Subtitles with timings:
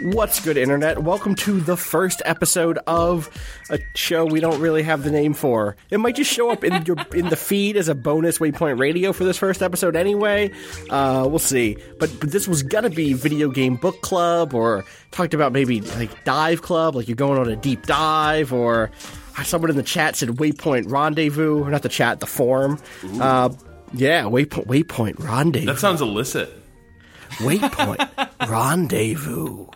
[0.00, 1.02] What's good, Internet?
[1.02, 3.28] Welcome to the first episode of
[3.68, 5.74] a show we don't really have the name for.
[5.90, 9.12] It might just show up in your in the feed as a bonus Waypoint Radio
[9.12, 10.52] for this first episode, anyway.
[10.88, 11.78] Uh, we'll see.
[11.98, 16.24] But, but this was gonna be video game book club, or talked about maybe like
[16.24, 18.92] dive club, like you're going on a deep dive, or
[19.42, 22.78] someone in the chat said Waypoint Rendezvous, or not the chat, the forum.
[23.20, 23.48] Uh,
[23.94, 25.66] yeah, Waypoint Waypoint Rendezvous.
[25.72, 26.54] That sounds illicit.
[27.38, 29.66] Waypoint Rendezvous.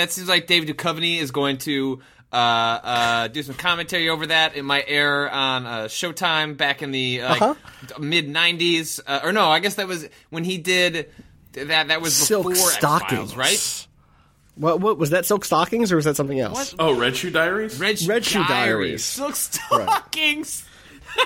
[0.00, 2.00] That seems like David Duchovny is going to
[2.32, 4.56] uh, uh, do some commentary over that.
[4.56, 7.54] It might air on uh, Showtime back in the uh, Uh-huh.
[7.98, 11.10] mid '90s, uh, or no, I guess that was when he did
[11.52, 11.88] that.
[11.88, 13.86] That was Silk before stockings, right?
[14.56, 15.26] What, what was that?
[15.26, 16.74] Silk Stalkings, or was that something else?
[16.78, 17.78] Oh, Red Shoe Diaries?
[17.78, 19.04] Red, Red Shoe Diaries.
[19.04, 20.64] Silk Stalkings.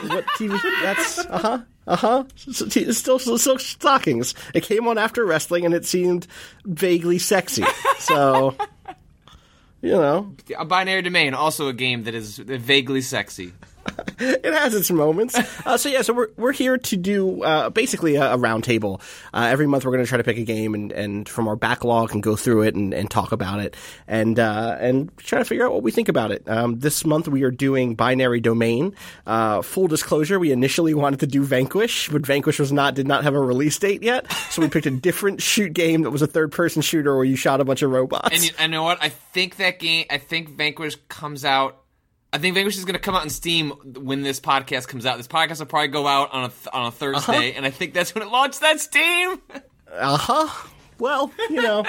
[0.03, 0.59] What TV?
[0.83, 1.59] That's uh huh.
[1.87, 2.25] Uh huh.
[2.47, 4.35] It's still silk stockings.
[4.55, 6.27] It came on after wrestling, and it seemed
[6.65, 7.65] vaguely sexy.
[7.99, 8.55] So,
[9.81, 13.53] you know, A binary domain, also a game that is vaguely sexy.
[14.19, 15.39] it has its moments.
[15.65, 19.01] Uh, so yeah, so we're we're here to do uh, basically a, a roundtable.
[19.33, 21.57] Uh, every month, we're going to try to pick a game and, and from our
[21.57, 23.75] backlog and go through it and, and talk about it
[24.07, 26.47] and uh, and try to figure out what we think about it.
[26.49, 28.95] Um, this month, we are doing Binary Domain.
[29.27, 33.25] Uh, full disclosure: we initially wanted to do Vanquish, but Vanquish was not did not
[33.25, 36.27] have a release date yet, so we picked a different shoot game that was a
[36.27, 38.35] third person shooter where you shot a bunch of robots.
[38.35, 39.03] And you, and you know what?
[39.03, 40.07] I think that game.
[40.11, 41.84] I think Vanquish comes out.
[42.35, 45.19] I think Vanquish is going to come out on Steam when this podcast comes out.
[45.19, 47.95] This podcast will probably go out on a th- on a Thursday, and I think
[47.95, 49.41] that's when it launched that Steam.
[49.97, 50.69] Uh huh.
[50.99, 51.85] Well, you know,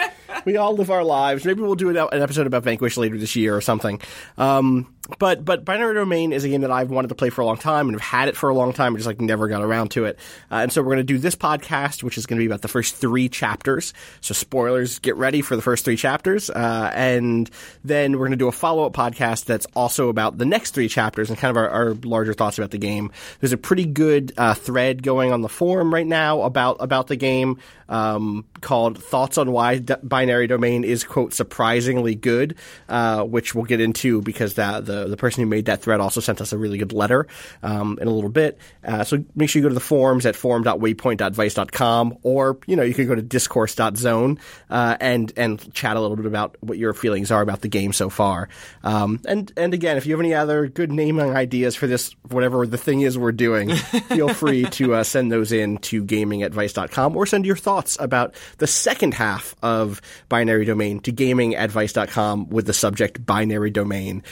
[0.45, 1.43] we all live our lives.
[1.43, 3.99] Maybe we'll do an an episode about Vanquish later this year or something.
[4.37, 7.45] Um, but but Binary Domain is a game that I've wanted to play for a
[7.45, 9.61] long time and have had it for a long time, but just like never got
[9.61, 10.17] around to it.
[10.51, 12.61] Uh, and so we're going to do this podcast, which is going to be about
[12.61, 13.93] the first three chapters.
[14.21, 17.49] So spoilers, get ready for the first three chapters, uh, and
[17.83, 20.87] then we're going to do a follow up podcast that's also about the next three
[20.87, 23.11] chapters and kind of our, our larger thoughts about the game.
[23.39, 27.15] There's a pretty good uh, thread going on the forum right now about about the
[27.15, 32.55] game um, called "Thoughts on Why D- Binary Domain is quote surprisingly good,"
[32.89, 36.21] uh, which we'll get into because that the the person who made that thread also
[36.21, 37.27] sent us a really good letter
[37.61, 38.57] um, in a little bit.
[38.83, 42.93] Uh, so make sure you go to the forums at forum.waypoint.vice.com, or you know you
[42.93, 44.39] can go to discourse.zone
[44.69, 47.93] uh, and and chat a little bit about what your feelings are about the game
[47.93, 48.49] so far.
[48.83, 52.65] Um, and and again, if you have any other good naming ideas for this, whatever
[52.65, 53.75] the thing is we're doing,
[54.09, 57.97] feel free to uh, send those in to gaming at vice.com or send your thoughts
[57.99, 63.71] about the second half of binary domain to gaming at vice.com with the subject binary
[63.71, 64.23] domain.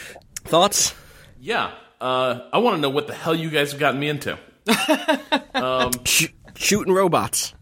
[0.46, 0.94] Thoughts?
[1.40, 1.72] Yeah.
[2.02, 4.38] Uh, I want to know what the hell you guys have gotten me into.
[6.06, 7.54] Sh- shooting robots.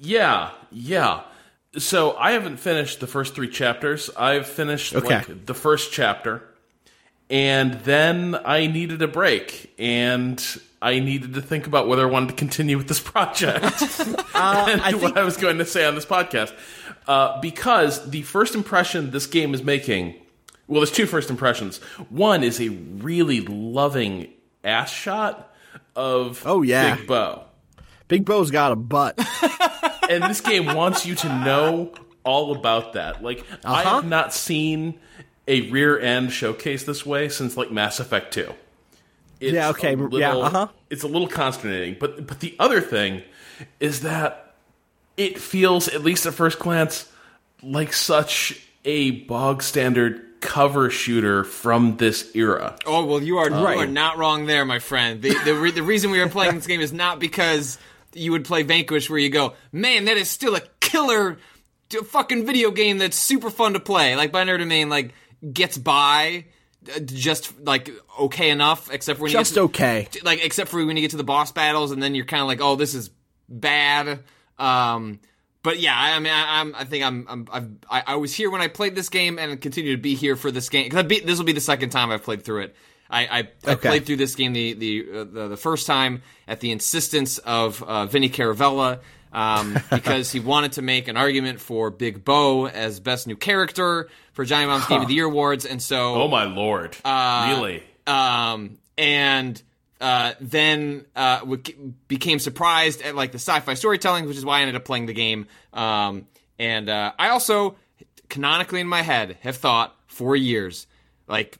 [0.00, 1.22] Yeah, yeah.
[1.78, 4.10] So I haven't finished the first three chapters.
[4.16, 5.08] I've finished Okay.
[5.18, 6.42] like the first chapter,
[7.28, 10.42] and then I needed a break, and
[10.82, 13.82] I needed to think about whether I wanted to continue with this project
[14.34, 16.52] and what I was going to say on this podcast.
[17.06, 20.14] Uh, because the first impression this game is making,
[20.70, 21.78] well, there's two first impressions.
[22.08, 24.28] One is a really loving
[24.64, 25.52] ass shot
[25.96, 26.96] of Oh, yeah.
[26.96, 27.42] Big Bo
[28.08, 29.18] Big Bo's got a butt.
[30.10, 31.92] and this game wants you to know
[32.24, 33.22] all about that.
[33.22, 33.94] Like I Uh-huh.
[33.96, 34.98] have not seen
[35.48, 38.52] a rear end showcase this way since like Mass Effect Two.
[39.40, 40.68] It's Yeah, okay, a yeah, uh-huh.
[40.90, 43.22] It's a little consternating, but but the other thing
[43.80, 44.54] is that
[45.16, 47.10] it feels, at least at first glance,
[47.62, 52.76] like such a bog standard cover shooter from this era.
[52.86, 55.22] Oh well, you are you are not wrong there, my friend.
[55.22, 57.78] The the, re- the reason we are playing this game is not because
[58.14, 61.38] you would play Vanquish, where you go, man, that is still a killer
[61.90, 64.16] fucking video game that's super fun to play.
[64.16, 65.14] Like Binary Domain, like
[65.52, 66.46] gets by
[66.94, 70.08] uh, just like okay enough, except for when Just you get to, okay.
[70.22, 72.48] like except for when you get to the boss battles, and then you're kind of
[72.48, 73.10] like, oh, this is
[73.48, 74.24] bad.
[74.58, 75.20] Um,
[75.62, 78.34] but yeah, I, I mean, I, I'm, I think I'm, I'm, I've, I, I was
[78.34, 81.06] here when I played this game, and continue to be here for this game because
[81.06, 82.76] this will be the second time I've played through it.
[83.10, 83.88] I, I, I Okay.
[83.88, 87.82] played through this game the the, uh, the the first time at the insistence of
[87.82, 89.00] uh, Vinny Caravella
[89.32, 94.08] um, because he wanted to make an argument for Big Bo as best new character
[94.32, 96.96] for Giant Bomb's Game of the Year awards, and so Oh my lord!
[97.04, 97.82] really?
[98.06, 99.60] um, and
[100.00, 101.62] uh, then uh, w-
[102.08, 105.12] became surprised at like the sci-fi storytelling, which is why I ended up playing the
[105.12, 105.46] game.
[105.72, 106.26] Um,
[106.58, 107.76] and uh, I also,
[108.28, 110.86] canonically in my head, have thought for years,
[111.28, 111.58] like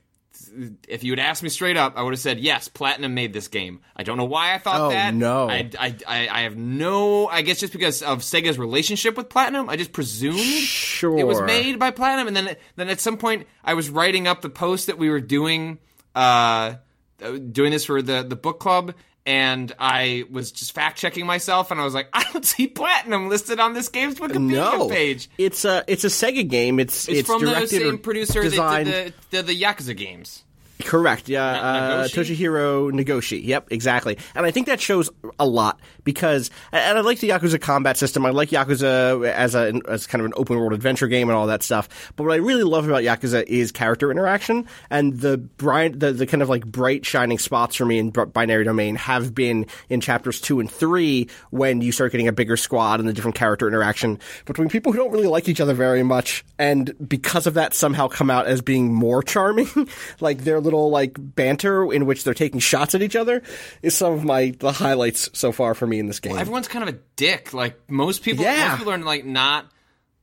[0.89, 2.67] if you had asked me straight up, I would have said yes.
[2.67, 3.81] Platinum made this game.
[3.95, 5.15] I don't know why I thought Oh, that.
[5.15, 5.49] no.
[5.49, 7.29] I, I, I, I have no.
[7.29, 11.17] I guess just because of Sega's relationship with Platinum, I just presumed Sure.
[11.19, 12.27] it was made by Platinum.
[12.27, 15.21] And then, then at some point, I was writing up the post that we were
[15.21, 15.79] doing,
[16.17, 16.75] uh,
[17.23, 18.95] Uh, doing this for the the book club.
[19.27, 23.29] And I was just fact checking myself, and I was like, I don't see Platinum
[23.29, 25.29] listed on this game's Wikipedia No, page.
[25.37, 26.81] it's a it's a Sega game.
[26.81, 30.43] It's It's, from the same producer that did the, the, the Yakuza games.
[30.85, 31.29] Correct.
[31.29, 32.37] Yeah, uh, Nagoshi?
[32.37, 33.45] Toshihiro Nagoshi.
[33.45, 34.19] Yep, exactly.
[34.35, 38.25] And I think that shows a lot because, and I like the Yakuza combat system.
[38.27, 41.47] I like Yakuza as a as kind of an open world adventure game and all
[41.49, 42.13] that stuff.
[42.17, 46.27] But what I really love about Yakuza is character interaction and the bright, the, the
[46.27, 50.41] kind of like bright shining spots for me in Binary Domain have been in chapters
[50.41, 54.19] two and three when you start getting a bigger squad and the different character interaction
[54.45, 58.09] between people who don't really like each other very much, and because of that somehow
[58.09, 59.69] come out as being more charming.
[60.21, 63.43] like their little like banter in which they're taking shots at each other
[63.83, 66.37] is some of my the highlights so far for me in this game.
[66.39, 67.53] Everyone's kind of a dick.
[67.53, 68.69] Like most people, Yeah.
[68.69, 69.67] most people are like not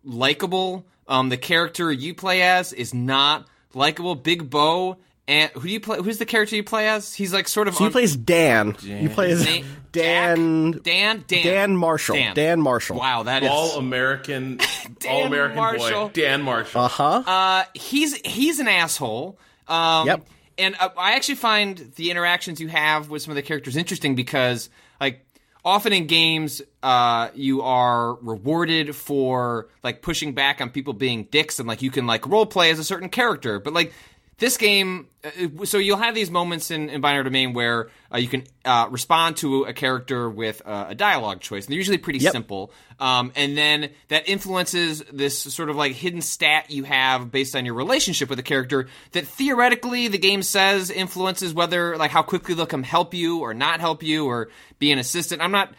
[0.04, 0.86] likable.
[1.08, 4.16] Um, the character you play as is not likable.
[4.16, 4.98] Big Bo
[5.28, 6.02] and who do you play?
[6.02, 7.14] Who's the character you play as?
[7.14, 7.76] He's like sort of.
[7.76, 8.76] so you un- play as Dan.
[8.82, 10.72] You play as Na- Dan.
[10.84, 11.24] Dan.
[11.28, 11.44] Dan.
[11.44, 12.16] Dan Marshall.
[12.16, 12.36] Dan.
[12.36, 12.98] Dan Marshall.
[12.98, 13.50] Wow, that is.
[13.50, 14.60] All American,
[15.10, 16.82] all American boy, Dan Marshall.
[16.82, 17.24] Uh huh.
[17.26, 19.38] Uh, he's he's an asshole.
[19.68, 20.28] Um, Yep.
[20.58, 24.16] And uh, I actually find the interactions you have with some of the characters interesting
[24.16, 24.70] because,
[25.00, 25.26] like,
[25.64, 31.60] often in games, uh, you are rewarded for like pushing back on people being dicks,
[31.60, 33.60] and like you can like role play as a certain character.
[33.60, 33.94] But like
[34.40, 38.28] this game, uh, so you'll have these moments in, in Binary Domain where uh, you
[38.28, 42.20] can uh, respond to a character with uh, a dialogue choice, and they're usually pretty
[42.20, 42.32] Yep.
[42.34, 42.72] simple.
[43.00, 47.66] Um, and then that influences this sort of like hidden stat you have based on
[47.66, 52.54] your relationship with a character that theoretically the game says influences whether like how quickly
[52.54, 54.50] they'll come help you or not help you or
[54.80, 55.42] be an assistant.
[55.42, 55.74] I'm not,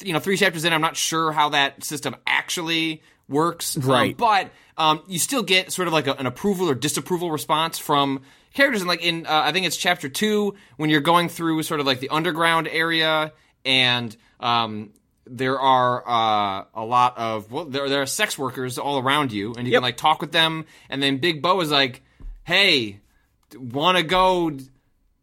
[0.00, 3.76] you know, three chapters in, I'm not sure how that system actually works.
[3.76, 4.16] Um, Right.
[4.16, 8.22] but um, you still get sort of like a, an approval or disapproval response from
[8.54, 8.82] characters.
[8.82, 11.86] And like in, uh, I think it's chapter two when you're going through sort of
[11.86, 13.32] like the underground area
[13.64, 14.90] and um,
[15.26, 19.54] there are uh, a lot of well, there there are sex workers all around you,
[19.54, 19.78] and you Yep.
[19.78, 20.66] can like talk with them.
[20.90, 22.02] And then Big Bo is like,
[22.42, 23.00] "Hey,
[23.56, 24.50] want to go?"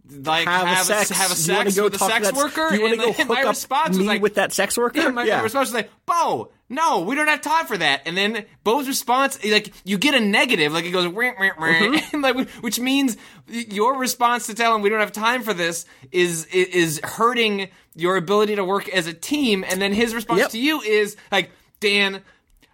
[0.10, 1.10] Like Have, a sex.
[1.12, 2.74] have a You sex go with a sex worker.
[2.74, 4.76] You want and to go hook my up response me was like, with that sex
[4.78, 5.00] worker?
[5.00, 8.02] yeah, my, my response was like, Bo, no, we don't have time for that.
[8.06, 11.66] And then Bo's response, like, you get a negative, like it goes, "Wah, wah, wah,"
[11.68, 12.10] Mm-hmm.
[12.16, 15.86] and like, which means your response to tell him we don't have time for this
[16.12, 19.66] is is hurting your ability to work as a team.
[19.70, 20.50] And then his response Yep.
[20.52, 22.22] to you is like, Dan.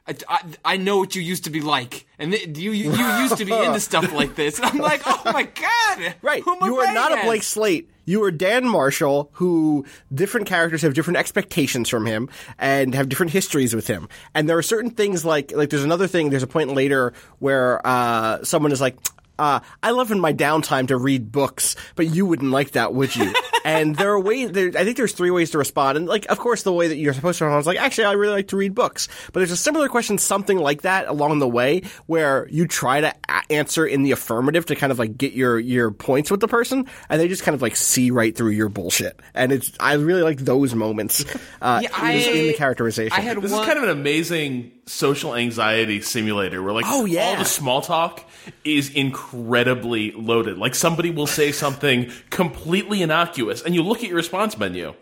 [0.07, 3.05] I, I, I know what you used to be like, and th- you, you you
[3.19, 4.57] used to be into stuff like this.
[4.57, 6.41] And I'm like, oh my god, Right.
[6.43, 7.43] Who am I You are not a Blake?
[7.43, 7.89] Slate.
[8.05, 13.33] You are Dan Marshall, who different characters have different expectations from him and have different
[13.33, 14.07] histories with him.
[14.33, 16.29] And there are certain things like like there's another thing.
[16.29, 18.97] There's a point later where uh, someone is like.
[19.39, 23.15] Uh, I love in my downtime to read books, but you wouldn't like that, would
[23.15, 23.31] you?
[23.67, 24.51] and there are ways.
[24.51, 26.97] There, I think there's three ways to respond, and like, of course, the way that
[26.97, 29.07] you're supposed to respond is like, actually, I really like to read books.
[29.33, 33.13] But there's a similar question, something like that, along the way, where you try to
[33.29, 36.47] a- answer in the affirmative to kind of like get your your points with the
[36.47, 39.19] person, and they just kind of like see right through your bullshit.
[39.33, 41.25] And it's I really like those moments
[41.61, 43.13] uh, Yeah, in, in the characterization.
[43.17, 47.03] I had This one, is kind of an amazing social anxiety simulator where like Oh,
[47.03, 47.25] yeah.
[47.25, 48.23] all the small talk
[48.63, 50.57] is incredibly loaded.
[50.57, 54.93] Like somebody will say something completely innocuous and you look at your response menu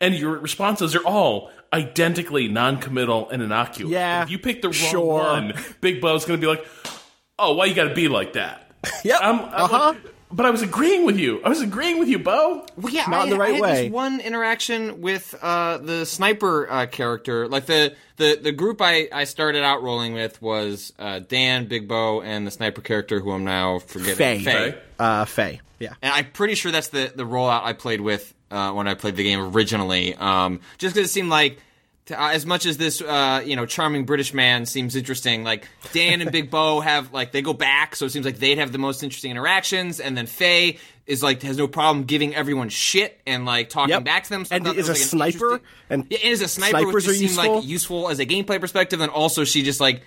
[0.00, 3.90] and your responses are all identically non-committal and innocuous.
[3.90, 5.14] Yeah, If you pick the wrong sure.
[5.22, 6.64] one, Big Bo's going to be like,
[7.38, 8.70] "Oh, why you got to be like that?"
[9.04, 9.20] Yep.
[9.22, 9.78] I'm, I'm Uh-huh.
[9.94, 11.40] like, but I was agreeing with you.
[11.44, 12.66] I was agreeing with you, Bo.
[12.76, 13.82] Well, yeah, Not I, in the right I had way.
[13.84, 19.08] This one interaction with uh, the sniper uh, character, like the, the the group I,
[19.12, 23.30] I started out rolling with was uh, Dan, Big Bo, and the sniper character who
[23.32, 24.16] I'm now forgetting.
[24.16, 24.42] Faye.
[24.42, 24.78] Faye.
[24.98, 25.60] Uh, Faye.
[25.78, 25.94] Yeah.
[26.00, 29.16] And I'm pretty sure that's the the rollout I played with uh, when I played
[29.16, 30.14] the game originally.
[30.14, 31.58] Um, just because it seemed like.
[32.10, 36.20] Uh, As much as this, uh, you know, charming British man seems interesting, like Dan
[36.20, 38.78] and Big Bo have like they go back, so it seems like they'd have the
[38.78, 43.44] most interesting interactions, and then Faye is like has no problem giving everyone shit and
[43.44, 44.04] like talking Yep.
[44.04, 44.44] back to them.
[44.44, 47.04] So And is a like, an sniper, and yeah, and as a sniper, snipers which
[47.04, 47.54] are just seemed useful.
[47.56, 50.02] like useful as a gameplay perspective, and also she just like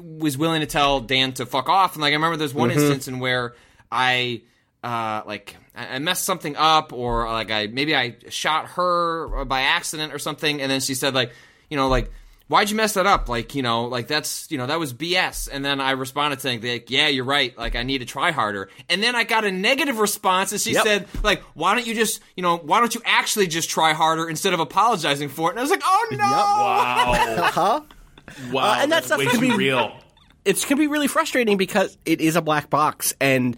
[0.00, 1.94] was willing to tell Dan to fuck off.
[1.94, 2.78] And like I remember there's one Mm-hmm.
[2.80, 3.54] instance in where
[3.90, 4.42] I
[4.82, 9.60] uh like I I messed something up, or like I maybe I shot her by
[9.62, 11.32] accident or something, and then she said like
[11.70, 12.10] you know like.
[12.48, 13.28] Why'd you mess that up?
[13.28, 15.48] Like, you know, like that's, you know, that was BS.
[15.52, 17.58] And then I responded saying, like, yeah, you're right.
[17.58, 18.70] Like, I need to try harder.
[18.88, 20.84] And then I got a negative response and she Yep.
[20.84, 24.28] said, like, why don't you just, you know, why don't you actually just try harder
[24.30, 25.54] instead of apologizing for it?
[25.54, 26.18] And I was like, oh no!
[26.18, 27.50] Wow.
[27.52, 27.80] Huh?
[28.52, 28.62] Wow.
[28.74, 29.98] Uh, and that's that's- way that's too gonna be- real.
[30.46, 33.56] It can be really frustrating because it is a black box, and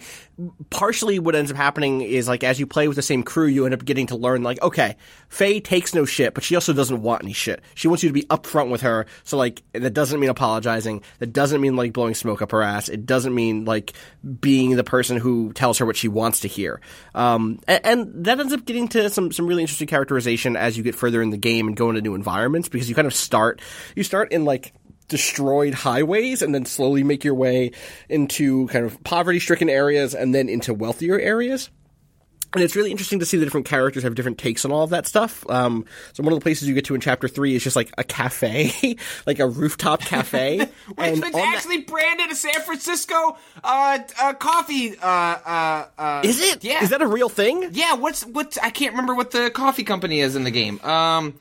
[0.70, 3.64] partially what ends up happening is like as you play with the same crew, you
[3.64, 4.96] end up getting to learn like, okay,
[5.28, 7.60] Faye takes no shit, but she also doesn't want any shit.
[7.74, 9.06] She wants you to be upfront with her.
[9.24, 11.02] So like that doesn't mean apologizing.
[11.18, 12.88] That doesn't mean like blowing smoke up her ass.
[12.88, 13.94] It doesn't mean like
[14.40, 16.80] being the person who tells her what she wants to hear.
[17.14, 20.84] Um, and, and that ends up getting to some some really interesting characterization as you
[20.84, 23.60] get further in the game and go into new environments because you kind of start
[23.96, 24.72] you start in like
[25.08, 27.72] destroyed highways and then slowly make your way
[28.08, 31.70] into kind of poverty stricken areas and then into wealthier areas.
[32.54, 34.88] And it's really interesting to see the different characters have different takes on all of
[34.90, 35.44] that stuff.
[35.50, 35.84] Um,
[36.14, 38.04] so one of the places you get to in chapter three is just like a
[38.04, 38.96] cafe,
[39.26, 40.58] like a rooftop cafe.
[40.60, 44.96] Which and was on that- actually branded a San Francisco uh, uh, coffee.
[44.98, 46.64] Uh, uh, uh, is it?
[46.64, 46.82] Yeah.
[46.82, 47.68] Is that a real thing?
[47.72, 47.94] yeah.
[47.96, 48.56] What's what?
[48.62, 50.80] I can't remember what the coffee company is in the game.
[50.80, 51.34] Um,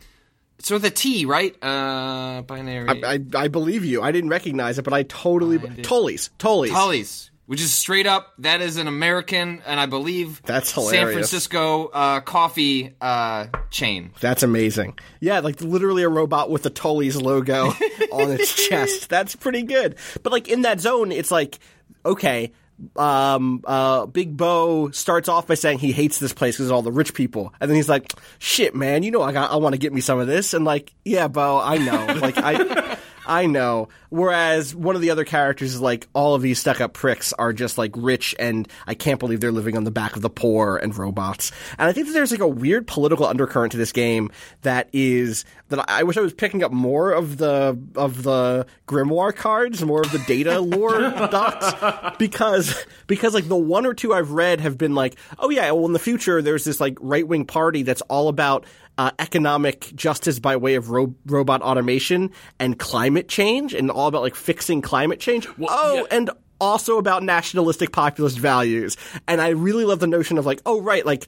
[0.59, 1.55] so the T, right?
[1.63, 3.03] Uh, binary.
[3.03, 4.01] I, I believe you.
[4.01, 6.29] I didn't recognize it, but I totally Tully's.
[6.37, 6.71] Tully's.
[6.71, 10.99] Tully's, which is straight up that is an American and I believe That's hilarious.
[10.99, 11.13] San.
[11.13, 14.11] Francisco uh, coffee uh, chain.
[14.19, 14.97] That's amazing.
[15.19, 17.67] Yeah, like literally a robot with the Tully's logo
[18.11, 19.09] on its chest.
[19.09, 19.95] That's pretty good.
[20.23, 21.59] But like in that zone, it's like,
[22.05, 22.51] okay,
[22.95, 26.81] um, uh, Big Bo starts off by saying he hates this place because of all
[26.81, 29.73] the rich people, and then he's like, "Shit, man, you know I got, I want
[29.73, 32.97] to get me some of this," and like, yeah, Bo, I know, like I.
[33.29, 33.89] I know.
[34.09, 37.51] Whereas one of the other characters is like, all of these stuck up pricks are
[37.51, 40.77] just like rich and I can't believe they're living on the back of the poor
[40.77, 41.51] and robots.
[41.77, 44.31] And I think that there's like a weird political undercurrent to this game
[44.61, 49.35] that is, that I wish I was picking up more of the, of the grimoire
[49.35, 52.17] cards, more of the data lore docs.
[52.17, 55.85] Because, because like the one or two I've read have been like, oh yeah, well
[55.85, 58.65] in the future there's this like right wing party that's all about
[58.97, 64.21] uh, economic justice by way of ro- robot automation and climate change, and all about
[64.21, 65.47] like fixing climate change.
[65.59, 66.17] oh, yeah.
[66.17, 68.97] and also about nationalistic populist values.
[69.27, 71.27] And I really love the notion of like, oh right, like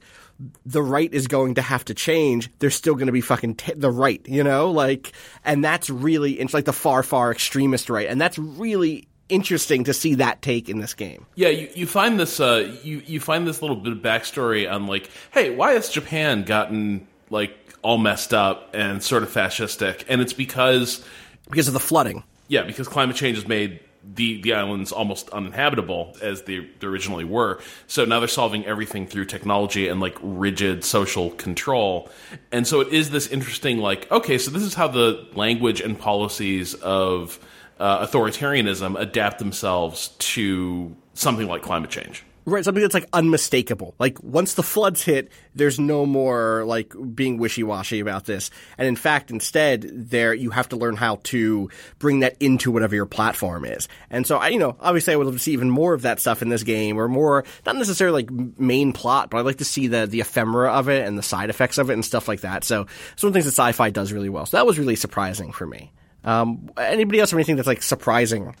[0.64, 2.50] the right is going to have to change.
[2.60, 5.12] There's still going to be fucking t- the right, you know, like,
[5.44, 9.94] and that's really it's like the far far extremist right, and that's really interesting to
[9.94, 11.24] see that take in this game.
[11.36, 14.86] Yeah, you, you find this uh, you you find this little bit of backstory on
[14.86, 20.04] like, hey, why has Japan gotten like all messed up and sort of fascistic?
[20.08, 21.04] And it's because
[21.48, 22.24] Because of the flooding.
[22.48, 27.60] yeah, because climate change has made the the islands almost uninhabitable as they originally were.
[27.86, 32.10] So now they're solving everything through technology and like rigid social control.
[32.50, 35.98] And so it is this interesting like, okay, so this is how the language and
[35.98, 37.38] policies of
[37.78, 42.24] uh, authoritarianism adapt themselves to something like climate change.
[42.50, 43.94] Right, something that's like unmistakable.
[44.00, 48.50] Like once the floods hit, there's no more like being wishy-washy about this.
[48.76, 52.96] And in fact, instead, there you have to learn how to bring that into whatever
[52.96, 53.86] your platform is.
[54.10, 56.18] And so I, you know, obviously I would love to see even more of that
[56.18, 59.64] stuff in this game or more not necessarily like main plot, but I'd like to
[59.64, 62.40] see the the ephemera of it and the side effects of it and stuff like
[62.40, 62.64] that.
[62.64, 64.44] So some of the things that sci-fi does really well.
[64.46, 65.92] So that was really surprising for me.
[66.24, 68.54] Um, anybody else have anything that's like surprising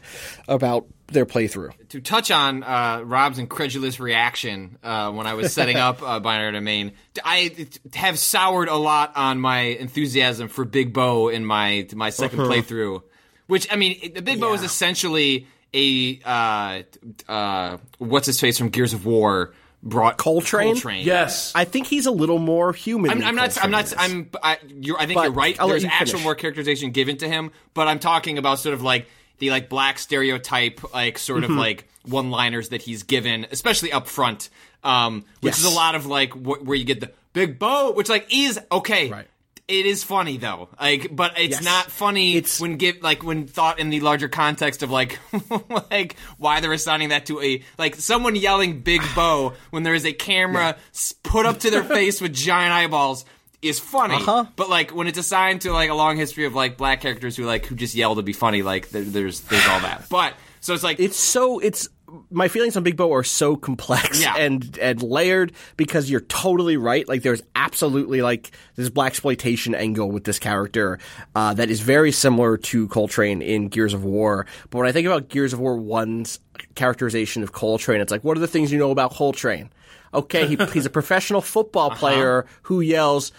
[0.48, 1.72] about their playthrough?
[1.90, 6.52] to touch on uh, Rob's incredulous reaction uh, when I was setting up uh, Binary
[6.52, 6.92] Domain,
[7.24, 12.32] I have soured a lot on my enthusiasm for Big Bo in my my 2nd
[12.38, 12.42] Uh-huh.
[12.50, 13.02] playthrough.
[13.46, 16.82] Which I mean, the Big Bo is essentially a uh,
[17.28, 20.74] uh, what's his face from Gears of War brought Cole Train?
[20.74, 21.04] Coltrane.
[21.06, 21.52] Yes.
[21.54, 23.10] I think he's a little more human.
[23.10, 23.64] I'm, than I'm not.
[23.64, 23.92] I'm not.
[23.96, 24.30] I'm.
[24.42, 25.58] I, you're, I think But you're right.
[25.60, 26.24] I'll There's you actual finish.
[26.24, 29.06] more characterization given to him, but I'm talking about sort of like
[29.38, 31.52] the like black stereotype like sort Mm-hmm.
[31.52, 34.48] of like one liners that he's given, especially up front,
[34.84, 38.08] um, which is a lot of like wh- where you get the Big Bo, which
[38.08, 39.10] like is okay.
[39.10, 39.26] Right.
[39.70, 41.64] It is funny though, like, but it's Yes.
[41.64, 45.18] not funny It's- when get like when thought in the larger context of like
[45.90, 50.04] like why they're assigning that to a like someone yelling "Big Bo" when there is
[50.04, 53.24] a camera s put up to their face with giant eyeballs
[53.62, 54.14] is funny.
[54.14, 54.46] Uh-huh.
[54.56, 57.44] But like when it's assigned to like a long history of like black characters who
[57.44, 60.06] like who just yell to be funny, like there, there's there's all that.
[60.08, 61.88] But so it's like it's so it's
[62.30, 64.34] my feelings on Big Bo are so complex Yeah.
[64.36, 67.06] and and layered because you're totally right.
[67.08, 70.98] Like there's absolutely like this blaxploitation angle with this character
[71.34, 74.46] uh, that is very similar to Cole Train in Gears of War.
[74.70, 76.40] But when I think about Gears of War One's
[76.74, 79.70] characterization of Cole Train, it's like what are the things you know about Cole Train?
[80.12, 83.32] Okay, he, he's a professional football player who yells.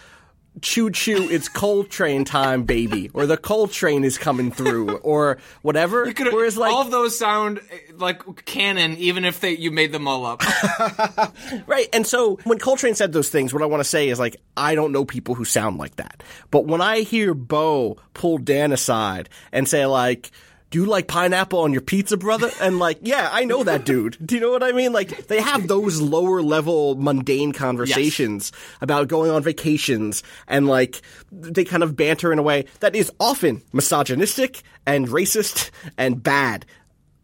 [0.60, 3.10] Choo choo, it's Cole Train time, baby.
[3.14, 6.06] Or the Cole Train is coming through, or whatever.
[6.06, 9.92] you Whereas, like, all of those sound eh, like canon, even if they you made
[9.92, 10.42] them all up.
[11.66, 11.88] Right.
[11.92, 14.36] And so when Cole Train said those things, what I want to say is like,
[14.56, 16.22] I don't know people who sound like that.
[16.50, 20.30] But when I hear Bo pull Dan aside and say like,
[20.72, 22.50] do you like pineapple on your pizza, brother?
[22.60, 24.16] And like, yeah, I know that dude.
[24.24, 24.92] Do you know what I mean?
[24.92, 28.50] Like, they have those lower level mundane conversations
[28.80, 33.12] about going on vacations and like, they kind of banter in a way that is
[33.20, 36.64] often misogynistic and racist and bad.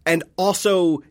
[0.04, 1.02] And also,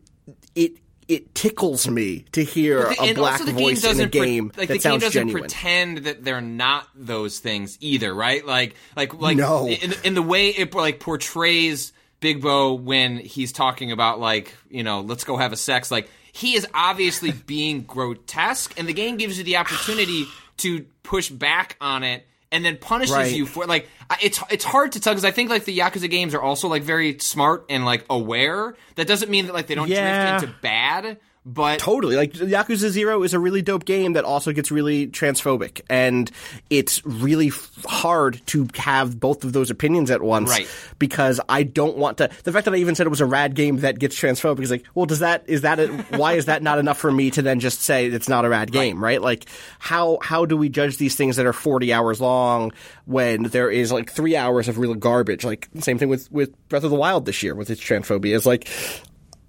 [0.54, 0.72] it,
[1.08, 4.20] it tickles me to hear a and black the game voice in a doesn't pre-
[4.20, 5.42] game like that the game sounds doesn't genuine.
[5.42, 8.46] pretend that they're not those things either, right?
[8.46, 9.66] Like like like No.
[9.68, 14.82] in, in the way it like portrays Big Bo when he's talking about like you
[14.82, 19.16] know let's go have a sex like he is obviously being grotesque, and the game
[19.16, 20.26] gives you the opportunity
[20.58, 22.24] to push back on it.
[22.50, 23.30] And then punishes Right.
[23.34, 23.88] you for like
[24.22, 26.82] it's it's hard to tell because I think like the Yakuza games are also like
[26.82, 28.74] very smart and like aware.
[28.94, 30.38] That doesn't mean that like they don't Yeah.
[30.38, 32.16] drift into bad, but Totally.
[32.16, 36.30] Like Yakuza Zero is a really dope game that also gets really transphobic, and
[36.68, 40.50] it's really f- hard to have both of those opinions at once.
[40.50, 40.68] Right.
[40.98, 42.30] Because I don't want to.
[42.44, 44.70] The fact that I even said it was a rad game that gets transphobic is
[44.70, 47.42] like, well, does that is that a, why is that not enough for me to
[47.42, 49.22] then just say it's not a rad game, right?
[49.22, 49.46] Like
[49.78, 52.72] how how do we judge these things that are forty hours long
[53.06, 55.44] when there is like three hours of real garbage?
[55.44, 58.34] Like same thing with with Breath of the Wild this year with its transphobia.
[58.34, 58.68] Is like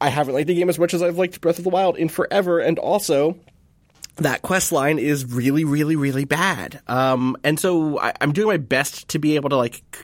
[0.02, 2.10] I haven't liked the game as much as I've liked Breath of the Wild in
[2.10, 3.38] forever, and also
[4.18, 6.82] that quest line is really, really, really bad.
[6.88, 10.04] Um, and so I, I'm doing my best to be able to like c-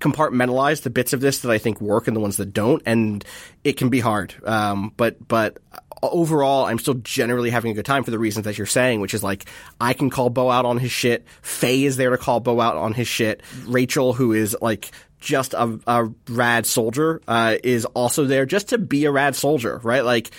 [0.00, 3.24] compartmentalize the bits of this that I think work and the ones that don't, and
[3.64, 4.34] it can be hard.
[4.44, 5.58] Um, but but
[6.02, 9.14] overall, I'm still generally having a good time for the reasons that you're saying, which
[9.14, 9.48] is like
[9.80, 11.26] I can call Bo out on his shit.
[11.42, 13.42] Faye is there to call Bo out on his shit.
[13.66, 18.78] Rachel, who is like just a, a rad soldier, uh, is also there just to
[18.78, 20.04] be a rad soldier, right?
[20.04, 20.30] Like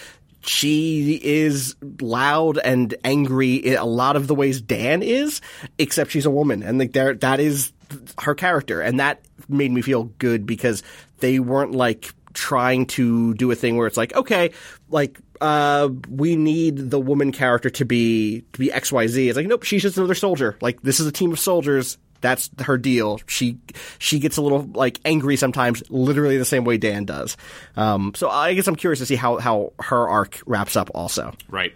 [0.41, 5.41] she is loud and angry in a lot of the ways Dan is,
[5.77, 7.73] except she's a woman, and like there that is
[8.21, 10.83] her character, and that made me feel good because
[11.19, 14.51] they weren't like trying to do a thing where it's like okay,
[14.89, 19.29] like uh, we need the woman character to be to be X Y Z.
[19.29, 20.57] It's like nope, she's just another soldier.
[20.61, 21.97] Like this is a team of soldiers.
[22.21, 23.19] That's her deal.
[23.27, 23.57] She
[23.97, 27.37] she gets a little like angry sometimes, literally the same way Dan does.
[27.75, 30.91] Um, so I guess I'm curious to see how how her arc wraps up.
[30.93, 31.73] Also, right.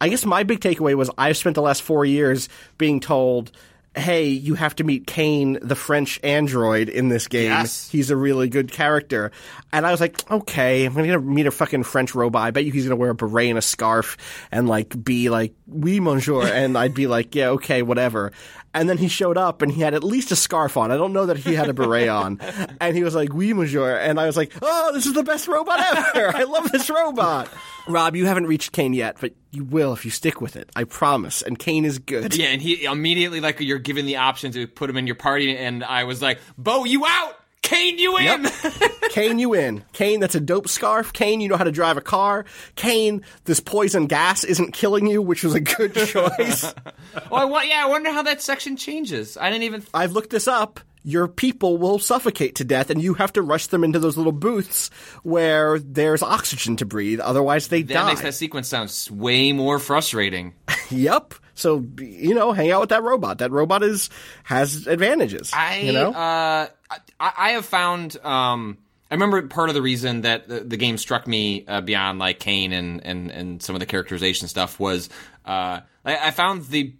[0.00, 3.52] I guess my big takeaway was I've spent the last four years being told,
[3.94, 7.50] "Hey, you have to meet Cain, the French android, in this game.
[7.50, 7.88] Yes.
[7.90, 9.32] He's a really good character."
[9.72, 12.42] And I was like, "Okay, I'm gonna meet a fucking French robot.
[12.42, 14.16] I bet you he's gonna wear a beret and a scarf
[14.50, 18.32] and like be like, oui, monsieur." and I'd be like, "Yeah, okay, whatever."
[18.72, 20.92] And then he showed up and he had at least a scarf on.
[20.92, 22.40] I don't know that he had a beret on.
[22.80, 23.96] And he was like, oui, monsieur.
[23.96, 26.28] And I was like, oh, this is the best robot ever.
[26.36, 27.48] I love this robot.
[27.88, 30.70] Rob, you haven't reached Cain yet, but you will if you stick with it.
[30.76, 31.42] I promise.
[31.42, 32.34] And Cain is good.
[32.34, 35.56] Yeah, and he immediately like you're given the option to put him in your party,
[35.56, 37.36] and I was like, "Bo, you out?
[37.62, 38.46] Cain, you in?"
[39.10, 39.84] Cain, you in.
[39.92, 41.12] Cain, that's a dope scarf.
[41.12, 42.44] Cain, you know how to drive a car.
[42.76, 46.72] Cain, this poison gas isn't killing you, which was a good choice.
[47.30, 49.36] oh, I yeah, I wonder how that section changes.
[49.36, 49.84] I didn't even.
[49.92, 50.80] I've looked this up.
[51.02, 54.32] Your people will suffocate to death, and you have to rush them into those little
[54.32, 54.90] booths
[55.22, 57.20] where there's oxygen to breathe.
[57.20, 58.00] Otherwise, they That die.
[58.02, 60.54] That makes that sequence sound way more frustrating.
[60.92, 61.34] Yep.
[61.54, 63.38] So you know, hang out with that robot.
[63.38, 64.10] That robot is
[64.42, 65.52] has advantages.
[65.54, 66.10] I you know.
[66.10, 68.16] uh, I, I have found.
[68.24, 72.18] Um, I remember part of the reason that the, the game struck me uh, beyond
[72.18, 75.10] like Cain and, and and some of the characterization stuff was
[75.44, 76.92] uh, I, I found the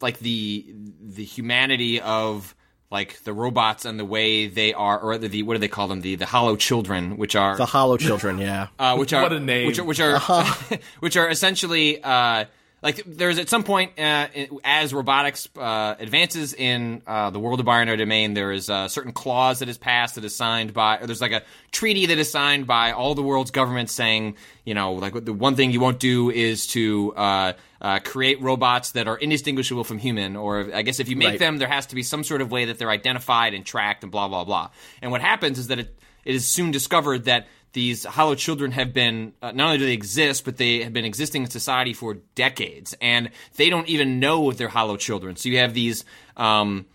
[0.00, 2.52] like the the humanity of
[2.90, 6.00] like the robots and the way they are, or the what do they call them?
[6.02, 8.68] The the Hollow Children, which are The Hollow Children, yeah.
[8.78, 9.66] uh, which are What a name.
[9.66, 10.18] which are which are,
[11.00, 12.44] which are essentially uh,
[12.82, 14.28] like there's at some point uh,
[14.62, 19.12] as robotics uh, advances in uh, the world of binary domain, there is a certain
[19.12, 22.30] clause that is passed that is signed by, or there's like a treaty that is
[22.30, 25.98] signed by all the world's governments saying, you know, like the one thing you won't
[25.98, 31.00] do is to uh, uh, create robots that are indistinguishable from human, or I guess
[31.00, 31.38] if you make Right.
[31.38, 34.12] them, there has to be some sort of way that they're identified and tracked and
[34.12, 34.70] blah blah blah.
[35.02, 38.92] And what happens is that it, it is soon discovered that these hollow children have
[38.92, 42.14] been uh, not only do they exist, but they have been existing in society for
[42.34, 45.36] decades, and they don't even know they're hollow children.
[45.36, 46.04] So you have these
[46.36, 46.86] um,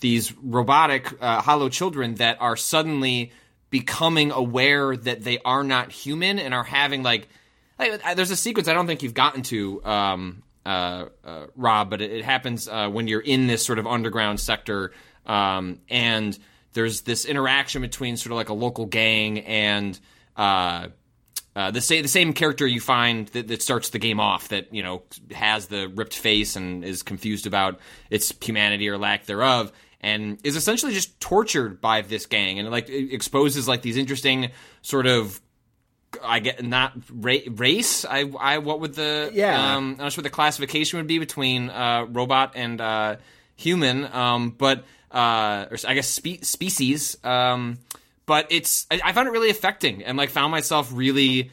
[0.00, 3.32] these robotic uh, hollow children that are suddenly
[3.68, 7.28] becoming aware that they are not human and are having like,
[7.78, 9.84] like there's a sequence I don't think you've gotten to.
[9.84, 13.86] Um, uh, uh, Rob, but it, it happens uh, when you're in this sort of
[13.86, 14.92] underground sector,
[15.24, 16.38] um, and
[16.74, 19.98] there's this interaction between sort of like a local gang and
[20.40, 20.88] uh,
[21.54, 24.72] uh, the same the same character you find that, that starts the game off that
[24.72, 29.72] you know has the ripped face and is confused about its humanity or lack thereof
[30.00, 34.50] and is essentially just tortured by this gang and like it exposes like these interesting
[34.82, 35.40] sort of
[36.22, 38.04] I get not ra- race.
[38.04, 39.76] I, I what would the Yeah.
[39.76, 43.16] Um, I'm not sure what the classification would be between uh, robot and uh,
[43.56, 44.04] human.
[44.12, 47.16] Um, but uh, or I guess spe- species.
[47.24, 47.78] Um,
[48.30, 51.50] but it's I, I found it really affecting and like found myself really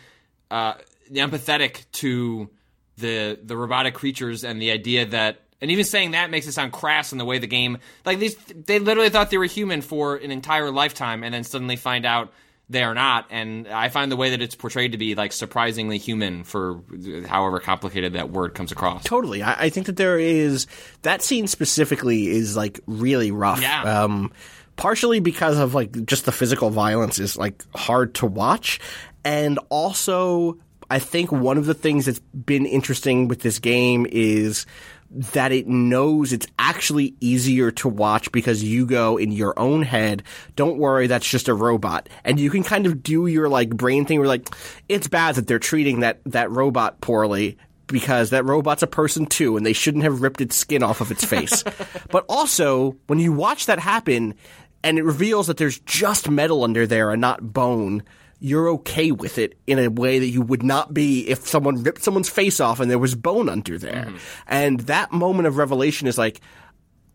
[0.52, 0.76] uh,
[1.12, 2.52] empathetic to
[3.00, 6.72] the the robotic creatures and the idea that and even saying that makes it sound
[6.72, 10.18] crass in the way the game like these they literally thought they were human for
[10.18, 12.32] an entire lifetime and then suddenly find out
[12.70, 15.98] they are not and i find the way that it's portrayed to be like surprisingly
[15.98, 16.82] human for
[17.26, 19.42] however complicated that word comes across Totally.
[19.42, 20.68] I, I think that there is
[21.02, 23.64] that scene specifically is like really rough.
[23.64, 24.04] Yeah.
[24.04, 24.32] Um,
[24.78, 28.80] partially because of like just the physical violence is like hard to watch,
[29.26, 30.58] and also
[30.90, 34.66] I think one of the things that's been interesting with this game is
[35.10, 40.24] that it knows it's actually easier to watch because you go in your own head.
[40.56, 44.06] Don't worry, that's just a robot, and you can kind of do your like brain
[44.06, 44.20] thing.
[44.20, 44.50] Where like,
[44.88, 49.58] it's bad that they're treating that that robot poorly because that robot's a person too,
[49.58, 51.64] and they shouldn't have ripped its skin off of its face.
[52.12, 54.36] but also, when you watch that happen,
[54.84, 58.04] and it reveals that there's just metal under there and not bone.
[58.40, 62.04] You're okay with it in a way that you would not be if someone ripped
[62.04, 64.06] someone's face off and there was bone under there.
[64.06, 64.18] Mm-hmm.
[64.48, 66.42] And that moment of revelation is like,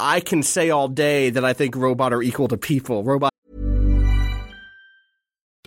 [0.01, 3.05] I can say all day that I think robot are equal to people.
[3.05, 3.33] Robot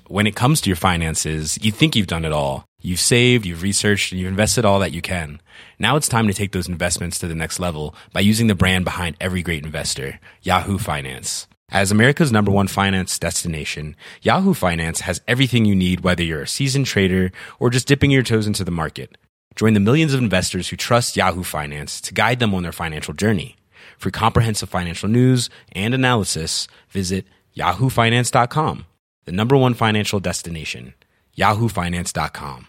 [0.08, 2.66] when it comes to your finances, you think you've done it all.
[2.80, 5.42] You've saved, you've researched, and you've invested all that you can.
[5.80, 8.86] Now it's time to take those investments to the next level by using the brand
[8.86, 11.48] behind every great investor, Yahoo Finance.
[11.72, 16.48] As America's number one finance destination, Yahoo Finance has everything you need whether you're a
[16.48, 19.18] seasoned trader or just dipping your toes into the market.
[19.56, 23.16] Join the millions of investors who trust Yahoo Finance to guide them on their financial
[23.16, 23.56] journey.
[23.98, 27.26] For comprehensive financial news and analysis, visit
[27.58, 28.86] yahoofinance.com,
[29.26, 30.94] the number one financial destination,
[31.36, 32.68] yahoofinance.com.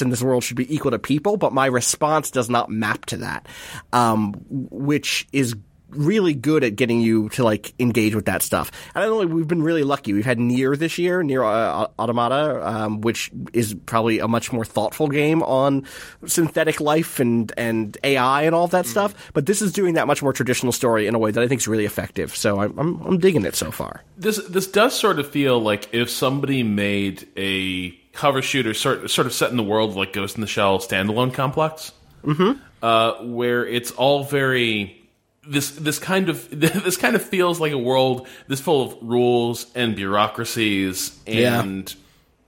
[0.00, 3.18] in this world should be equal to people, but my response does not map to
[3.18, 3.46] that,
[3.92, 5.54] um, which is
[5.94, 8.70] really good at getting you to like engage with that stuff.
[8.94, 10.12] And I don't know, we've been really lucky.
[10.12, 14.64] We've had NieR this year, NieR uh, Automata, um, which is probably a much more
[14.64, 15.86] thoughtful game on
[16.26, 19.14] synthetic life and and AI and all of that stuff.
[19.32, 21.60] But this is doing that much more traditional story in a way that I think
[21.60, 22.34] is really effective.
[22.36, 24.02] So I'm I'm, I'm digging it so far.
[24.16, 29.26] This this does sort of feel like if somebody made a cover shooter sort sort
[29.26, 31.92] of set in the world like Ghost in the Shell standalone complex,
[32.24, 32.60] mm-hmm.
[32.82, 35.03] uh, where it's all very
[35.46, 36.48] this this kind of
[36.84, 41.62] this kind of feels like a world this full of rules and bureaucracies Yeah.
[41.62, 41.94] and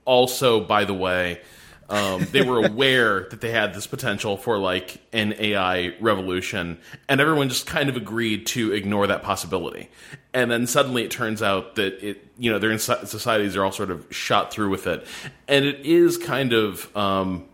[0.05, 1.41] also by the way
[1.89, 7.21] um, they were aware that they had this potential for like an AI revolution, and
[7.21, 9.89] everyone just kind of agreed to ignore that possibility.
[10.33, 13.89] And then suddenly it turns out that it, you know, their societies are all sort
[13.89, 15.07] of shot through with it,
[15.47, 17.45] and it is kind of, um,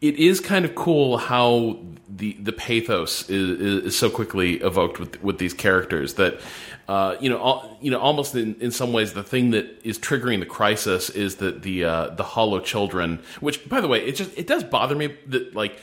[0.00, 5.22] it, is kind of cool how the the pathos is, is, so quickly evoked with
[5.22, 6.40] with these characters that
[6.88, 9.98] uh, you know al- you know almost in, in some ways the thing that is
[9.98, 14.16] triggering the crisis is that the uh, the hollow children which by the way it
[14.16, 15.78] just it does bother me that like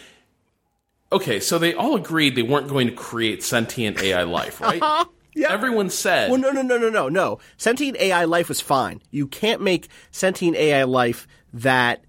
[1.11, 4.81] okay so they all agreed they weren't going to create sentient AI life right
[5.37, 5.51] Yeah.
[5.51, 7.37] everyone said Well, no, no, no, no, no, no.
[7.57, 9.03] Sentient AI life was fine.
[9.11, 12.03] You can't make sentient AI life that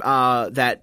[0.00, 0.82] uh, that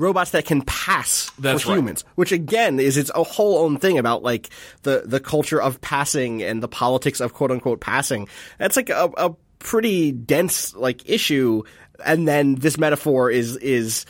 [0.00, 1.78] robots that can pass That's for right.
[1.78, 4.50] humans, which again is its a whole own thing about like
[4.82, 8.28] the the culture of passing and the politics of quote unquote passing.
[8.58, 11.62] That's like a, a pretty dense like issue.
[12.04, 14.06] And then this metaphor is is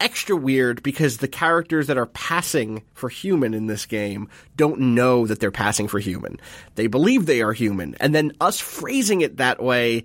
[0.00, 5.26] extra weird because the characters that are passing for human in this game don't know
[5.26, 6.40] that they're passing for human.
[6.74, 7.94] They believe they are human.
[8.00, 10.04] And then us phrasing it that way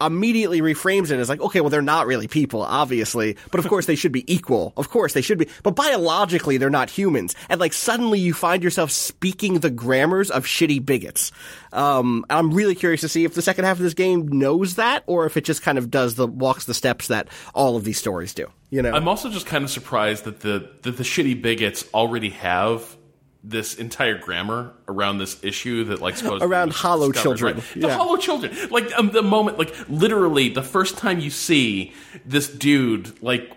[0.00, 3.86] immediately reframes it as like, okay, well, they're not really people, obviously, but of course
[3.86, 4.72] they should be equal.
[4.76, 7.34] Of course they should be, but biologically they're not humans.
[7.48, 11.32] And like suddenly you find yourself speaking the grammars of shitty bigots.
[11.72, 15.02] Um, I'm really curious to see if the second half of this game knows that
[15.06, 17.98] or if it just kind of does the, walks the steps that all of these
[17.98, 18.46] stories do.
[18.70, 18.92] You know?
[18.92, 22.96] I'm also just kind of surprised that the that the shitty bigots already have
[23.44, 27.56] this entire grammar around this issue that like supposedly Around hollow children.
[27.56, 27.64] right?
[27.74, 27.94] The Yeah.
[27.96, 31.92] hollow children, like um, the moment, like literally the first time you see
[32.24, 33.52] this dude, like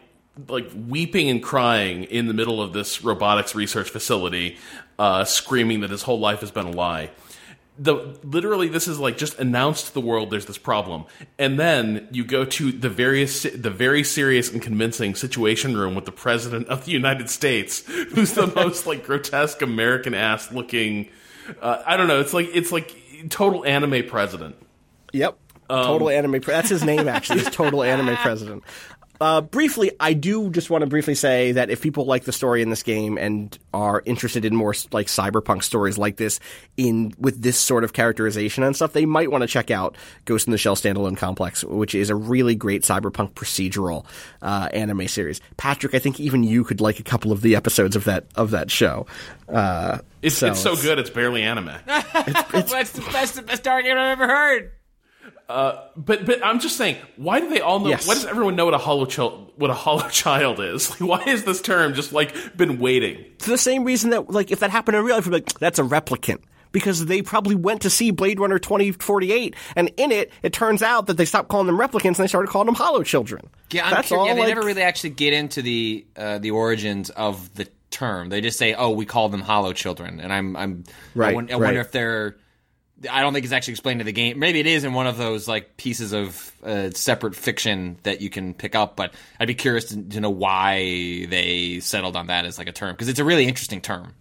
[0.47, 4.57] like weeping and crying in the middle of this robotics research facility,
[4.97, 7.09] uh, screaming that his whole life has been a lie.
[7.81, 11.05] The literally, this is like just announced to the world there's this problem,
[11.37, 16.03] and then you go to the various, the very serious and convincing Situation Room with
[16.03, 21.09] the president of the United States, who's the most like grotesque American ass looking.
[21.61, 22.19] Uh, I don't know.
[22.19, 22.93] It's like it's like
[23.29, 24.55] total anime president.
[25.13, 25.37] Yep.
[25.69, 26.41] Um, Total anime.
[26.41, 27.41] Pre- that's his name, actually.
[27.41, 28.63] Is Total Anime President.
[29.21, 32.61] Uh, briefly, I do just want to briefly say that if people like the story
[32.61, 36.39] in this game and are interested in more like cyberpunk stories like this,
[36.77, 40.47] in with this sort of characterization and stuff, they might want to check out Ghost
[40.47, 44.05] in the Shell Standalone Complex, which is a really great cyberpunk procedural
[44.41, 45.41] uh, anime series.
[45.57, 48.51] Patrick, I think even you could like a couple of the episodes of that of
[48.51, 49.05] that show.
[49.49, 50.97] Uh, It's it's so good.
[50.97, 51.71] It's barely anime.
[51.85, 54.71] That's the best, the best Dark game I've ever heard.
[55.47, 57.89] But but I'm just saying, why do they all know?
[57.89, 58.07] Yes.
[58.07, 60.89] Why does everyone know what a hollow child what a hollow child is?
[61.01, 63.25] Like, why is this term just like been waiting?
[63.39, 65.59] for the same reason that like if that happened in real life, you'd be like,
[65.59, 66.39] that's a replicant.
[66.71, 71.07] Because they probably went to see Blade Runner 2048, and in it, it turns out
[71.07, 73.49] that they stopped calling them replicants and they started calling them hollow children.
[73.71, 74.27] Yeah, I'm That's cur- all.
[74.27, 78.29] yeah, they like- never really actually get into the uh, the origins of the term.
[78.29, 81.49] They just say, "Oh, we call them hollow children," and I'm I'm I, Right, won-
[81.49, 81.61] I right.
[81.61, 82.37] wonder if they're.
[83.09, 84.39] I don't think it's actually explained to the game.
[84.39, 88.29] Maybe it is in one of those like pieces of uh, separate fiction that you
[88.29, 88.95] can pick up.
[88.95, 92.73] But I'd be curious to, to know why they settled on that as like a
[92.73, 94.13] term because it's a really interesting term.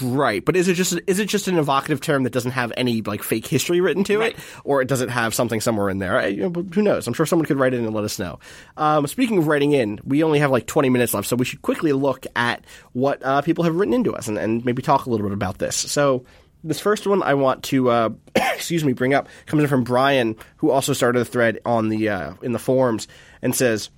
[0.00, 3.02] Right, but is it just is it just an evocative term that doesn't have any
[3.02, 6.18] like fake history written to it, or does it have something somewhere in there?
[6.18, 7.06] I, you know, who knows?
[7.06, 8.38] I'm sure someone could write in and let us know.
[8.76, 11.62] Um, speaking of writing in, we only have like 20 minutes left, so we should
[11.62, 15.10] quickly look at what uh, people have written into us and, and maybe talk a
[15.10, 15.76] little bit about this.
[15.76, 16.24] So.
[16.64, 20.36] This first one I want to, uh, excuse me, bring up comes in from Brian,
[20.56, 23.08] who also started a thread on the uh, in the forums
[23.40, 23.90] and says,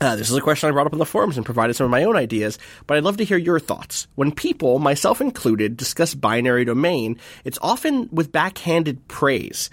[0.00, 1.90] uh, this is a question I brought up in the forums and provided some of
[1.90, 4.06] my own ideas, but I'd love to hear your thoughts.
[4.14, 9.70] When people, myself included, discuss binary domain, it's often with backhanded praise.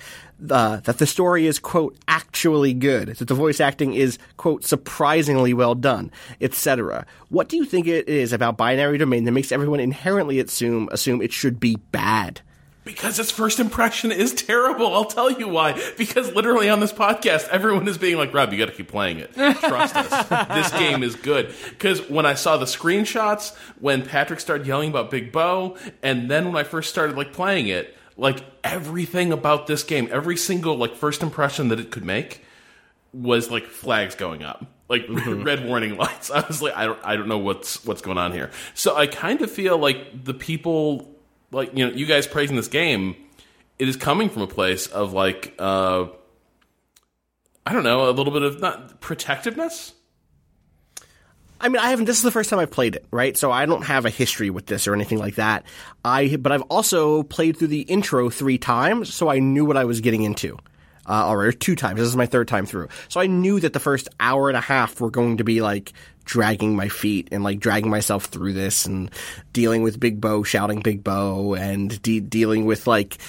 [0.50, 5.54] Uh, that the story is, quote, actually good, that the voice acting is, quote, surprisingly
[5.54, 7.06] well done, etc.
[7.30, 11.22] What do you think it is about binary domain that makes everyone inherently assume, assume
[11.22, 12.42] it should be bad?
[12.84, 14.94] Because its first impression is terrible.
[14.94, 15.82] I'll tell you why.
[15.98, 19.18] Because literally on this podcast, everyone is being like, Rob, you got to keep playing
[19.18, 19.34] it.
[19.34, 20.48] Trust us.
[20.50, 21.52] This game is good.
[21.70, 26.46] Because when I saw the screenshots, when Patrick started yelling about Big Bo, and then
[26.46, 30.96] when I first started like playing it, like everything about this game, every single like
[30.96, 32.44] first impression that it could make
[33.14, 34.66] was like flags going up.
[34.88, 36.30] Like red warning lights.
[36.32, 38.52] I was like, I don't, I don't know what's what's going on here.
[38.74, 41.12] So I kind of feel like the people,
[41.52, 43.16] like you know, you guys praising this game,
[43.80, 46.06] it is coming from a place of like, uh,
[47.66, 49.94] I don't know, a little bit of not protectiveness.
[51.60, 52.06] I mean, I haven't.
[52.06, 53.36] This is the first time I've played it, right?
[53.38, 55.64] So I don't have a history with this or anything like that.
[56.04, 59.86] I, but I've also played through the intro three times, so I knew what I
[59.86, 60.58] was getting into.
[61.08, 62.00] Uh, or two times.
[62.00, 64.62] This is my third time through, so I knew that the first hour and a
[64.62, 65.94] half were going to be like
[66.26, 69.12] dragging my feet and like dragging myself through this and
[69.54, 73.20] dealing with Big Bo shouting Big Bo and de- dealing with like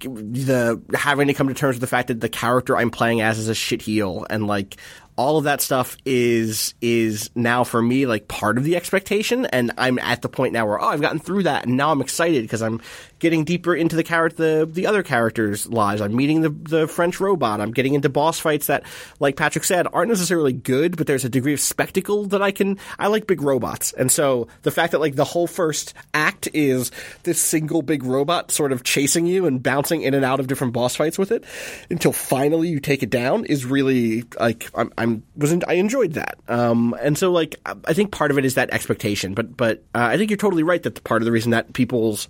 [0.00, 3.38] the having to come to terms with the fact that the character I'm playing as
[3.38, 4.76] is a shit heel and like
[5.16, 9.46] all of that stuff is is now for me like part of the expectation.
[9.46, 11.66] And I'm at the point now where oh I've gotten through that.
[11.66, 12.80] And now I'm excited because I'm
[13.24, 16.02] getting deeper into the character the the other characters' lives.
[16.02, 17.58] I'm meeting the the French robot.
[17.58, 18.84] I'm getting into boss fights that
[19.18, 22.78] like Patrick said aren't necessarily good, but there's a degree of spectacle that I can
[22.98, 23.94] I like big robots.
[23.94, 26.90] And so the fact that like the whole first act is
[27.22, 30.74] this single big robot sort of chasing you and bouncing in and out of different
[30.74, 31.44] boss fights with it
[31.88, 36.38] until finally you take it down is really like I'm, I'm was I enjoyed that.
[36.46, 37.56] Um, and so like
[37.86, 40.62] I think part of it is that expectation, but but uh, I think you're totally
[40.62, 42.28] right that part of the reason that people's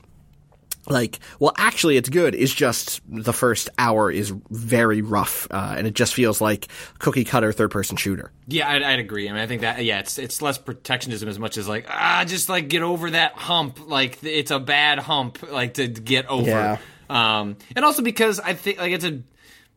[0.86, 2.34] like, well, actually, it's good.
[2.34, 6.68] Is just the first hour is very rough, uh, and it just feels like
[6.98, 8.30] cookie cutter third person shooter.
[8.48, 9.28] Yeah, I'd, I'd agree.
[9.28, 12.24] I mean, I think that yeah, it's it's less protectionism as much as like ah,
[12.26, 13.88] just like get over that hump.
[13.88, 16.48] Like it's a bad hump, like to get over.
[16.48, 16.78] Yeah.
[17.08, 19.20] Um, and also because I think like it's a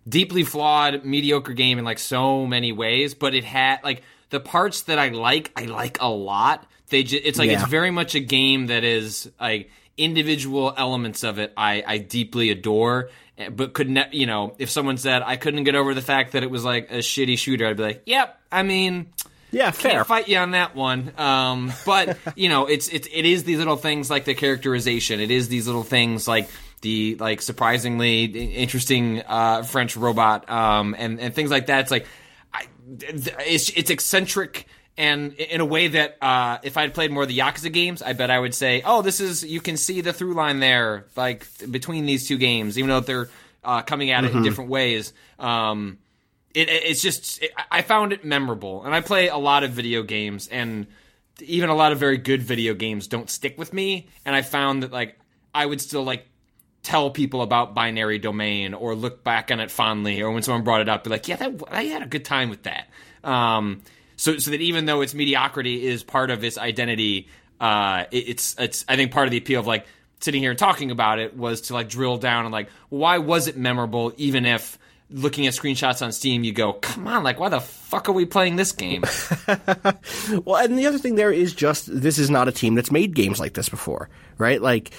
[0.07, 4.83] deeply flawed, mediocre game in like so many ways, but it had like the parts
[4.83, 6.65] that I like, I like a lot.
[6.89, 7.59] They just, it's like Yeah.
[7.61, 12.49] it's very much a game that is like individual elements of it I, I deeply
[12.51, 13.09] adore
[13.51, 16.43] but could ne- you know if someone said I couldn't get over the fact that
[16.43, 19.07] it was like a shitty shooter I'd be like yep I mean
[19.51, 19.91] Yeah, fair.
[19.91, 21.13] can't fight you on that one.
[21.17, 25.19] Um, but you know, it's it's it is these little things like the characterization.
[25.21, 26.49] It is these little things like
[26.81, 31.79] the like surprisingly interesting uh, French robot um, and and things like that.
[31.81, 32.05] It's like
[32.53, 32.65] I,
[32.99, 34.67] it's it's eccentric.
[34.97, 38.13] And in a way that, uh, if I'd played more of the Yakuza games, I
[38.13, 41.45] bet I would say, "Oh, this is you can see the through line there, like
[41.69, 43.29] between these two games, even though they're
[43.63, 45.99] uh, coming at it in different ways." Um,
[46.55, 49.71] it, it- it's just it, I found it memorable, and I play a lot of
[49.71, 50.87] video games, and
[51.41, 54.07] even a lot of very good video games don't stick with me.
[54.25, 55.19] And I found that like
[55.53, 56.25] I would still like
[56.81, 60.81] tell people about binary domain or look back on it fondly, or when someone brought
[60.81, 62.87] it up, be like, yeah, that I had a good time with that.
[63.23, 63.83] Um,
[64.17, 67.29] so so that even though its mediocrity is part of its identity,
[67.61, 69.87] uh, it, it's it's I think part of the appeal of like
[70.19, 73.47] sitting here and talking about it was to like drill down and like why was
[73.47, 74.77] it memorable, even if
[75.09, 78.25] looking at screenshots on Steam, you go, come on, like why the fuck are we
[78.25, 79.03] playing this game?
[80.43, 83.15] Well, and the other thing there is just this is not a team that's made
[83.15, 84.61] games like this before, right?
[84.61, 84.91] Like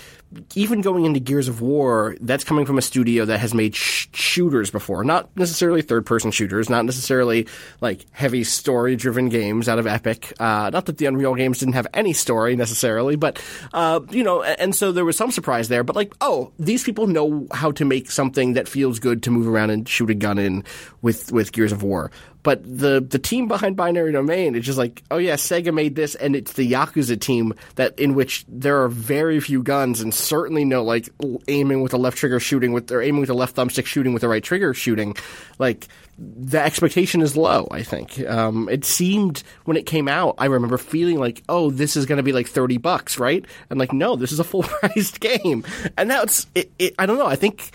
[0.55, 4.09] even going into Gears of War, that's coming from a studio that has made sh-
[4.13, 7.47] shooters before, not necessarily third-person shooters, not necessarily
[7.81, 10.35] like heavy story-driven games out of Epic.
[10.39, 14.43] Uh, not that the Unreal games didn't have any story necessarily, but uh, you know,
[14.43, 15.83] and so there was some surprise there.
[15.83, 19.49] But like, oh, these people know how to make something that feels good to move
[19.49, 20.65] around and shoot a gun in
[21.01, 22.11] with with Gears of War.
[22.43, 26.15] But the the team behind Binary Domain is just like, oh yeah, Sega made this,
[26.15, 30.65] and it's the Yakuza team that in which there are very few guns, and certainly
[30.65, 31.09] no like
[31.49, 34.23] aiming with the left trigger shooting with or aiming with the left thumbstick shooting with
[34.23, 35.17] the right trigger shooting.
[35.59, 37.67] Like the expectation is low.
[37.71, 41.97] I think um, it seemed when it came out, I remember feeling like, oh, this
[41.97, 43.45] is going to be like thirty bucks, right?
[43.69, 45.65] And like, no, this is a full priced game,
[45.97, 47.27] and it's it, it, I don't know.
[47.27, 47.71] I think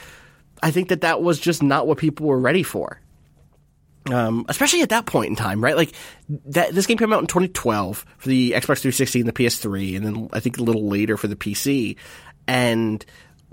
[0.62, 3.02] I think that that was just not what people were ready for
[4.12, 5.76] um, especially at that point in time, right?
[5.76, 5.94] Like
[6.48, 10.06] that this game came out in 2012 for the Xbox 360 and the PS3, and
[10.06, 11.96] then I think a little later for the PC.
[12.48, 13.06] And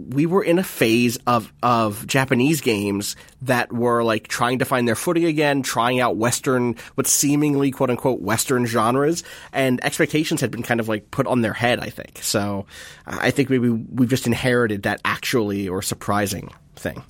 [0.08, 4.88] we were in a phase of of Japanese games that were like trying to find
[4.88, 10.50] their footing again, trying out Western, what seemingly quote unquote Western genres, and expectations had
[10.50, 11.80] been kind of like put on their head.
[11.80, 12.66] I think so.
[13.06, 17.02] I think maybe we've just inherited that actually or surprising thing.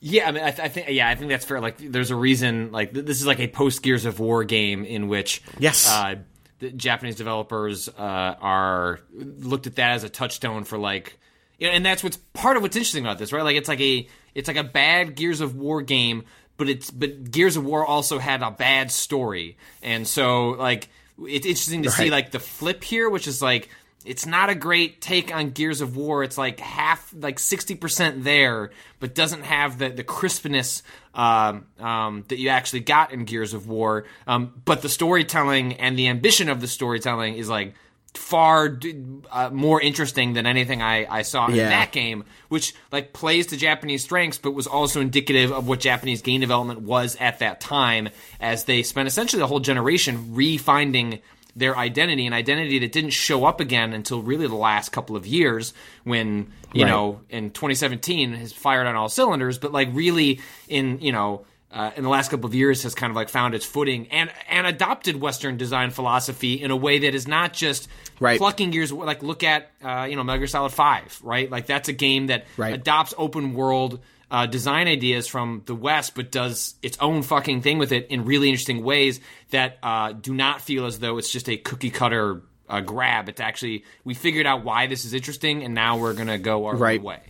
[0.00, 1.60] Yeah, I mean, I, th- I think yeah, I think that's fair.
[1.60, 2.70] Like, there's a reason.
[2.70, 5.88] Like, th- this is like a post Gears of War game in which Yes.
[5.90, 6.16] uh,
[6.58, 11.18] the Japanese developers uh, are looked at that as a touchstone for like,
[11.58, 13.42] you know, and that's what's part of what's interesting about this, right?
[13.42, 16.24] Like, it's like a it's like a bad Gears of War game,
[16.58, 21.46] but it's but Gears of War also had a bad story, and so like it's
[21.46, 23.70] interesting to see like the flip here, which is like
[24.06, 26.22] it's not a great take on Gears of War.
[26.22, 30.82] It's like half, like sixty percent there, but doesn't have the the crispness
[31.14, 34.06] um, um, that you actually got in Gears of War.
[34.26, 37.74] Um, but the storytelling and the ambition of the storytelling is like
[38.14, 38.96] far d-
[39.30, 43.56] uh, more interesting than anything I, I saw in that game, which like plays to
[43.58, 48.08] Japanese strengths, but was also indicative of what Japanese game development was at that time,
[48.40, 51.20] as they spent essentially the whole generation refinding
[51.56, 55.26] their identity, an identity that didn't show up again until really the last couple of
[55.26, 55.72] years,
[56.04, 56.90] when you Right.
[56.90, 61.44] know in 2017 has fired on all cylinders, but like really in you know.
[61.68, 64.30] Uh, in the last couple of years, has kind of like found its footing and
[64.48, 67.88] and adopted Western design philosophy in a way that is not just
[68.20, 68.38] Right.
[68.38, 68.92] plucking gears.
[68.92, 71.50] Like look at uh, you know Metal Gear Solid Five, right?
[71.50, 72.72] Like that's a game that Right.
[72.72, 73.98] adopts open world
[74.30, 78.24] uh, design ideas from the West, but does its own fucking thing with it in
[78.24, 82.42] really interesting ways that uh, do not feel as though it's just a cookie cutter
[82.68, 83.28] uh, grab.
[83.28, 86.74] It's actually we figured out why this is interesting, and now we're gonna go our
[86.76, 87.00] Right.
[87.02, 87.20] way.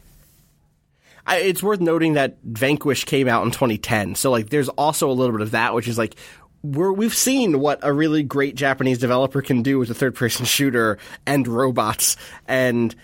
[1.27, 5.13] I, it's worth noting that Vanquish came out in 2010, so like there's also a
[5.13, 6.15] little bit of that, which is like
[6.63, 10.45] we're, we've seen what a really great Japanese developer can do with a third person
[10.47, 12.17] shooter and robots,
[12.47, 12.95] and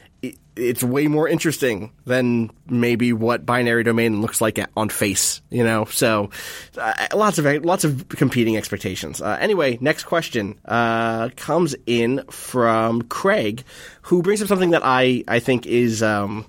[0.57, 5.64] it's way more interesting than maybe what Binary Domain looks like at, on face, you
[5.64, 5.86] know.
[5.86, 6.30] So,
[6.76, 9.20] uh, lots of lots of competing expectations.
[9.22, 13.64] Uh, anyway, next question uh, comes in from Craig,
[14.03, 16.03] who brings up something that I I think is.
[16.03, 16.46] Um,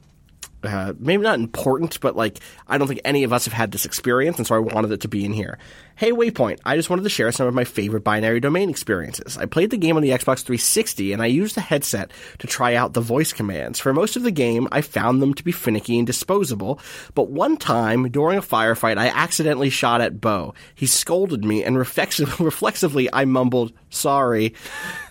[0.64, 3.86] uh, maybe not important, but like I don't think any of us have had this
[3.86, 5.58] experience, and so I wanted it to be in here.
[5.96, 9.38] Hey, Waypoint, I just wanted to share some of my favorite binary domain experiences.
[9.38, 12.74] I played the game on the Xbox 360, and I used the headset to try
[12.74, 13.80] out the voice commands.
[13.80, 16.80] For most of the game, I found them to be finicky and disposable,
[17.14, 20.56] but one time during a firefight, I accidentally shot at Bo.
[20.74, 24.54] He scolded me, and reflex- reflexively, I mumbled, "Sorry."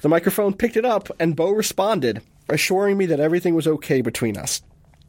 [0.01, 4.37] The microphone picked it up, and Bo responded, assuring me that everything was okay between
[4.37, 4.63] us.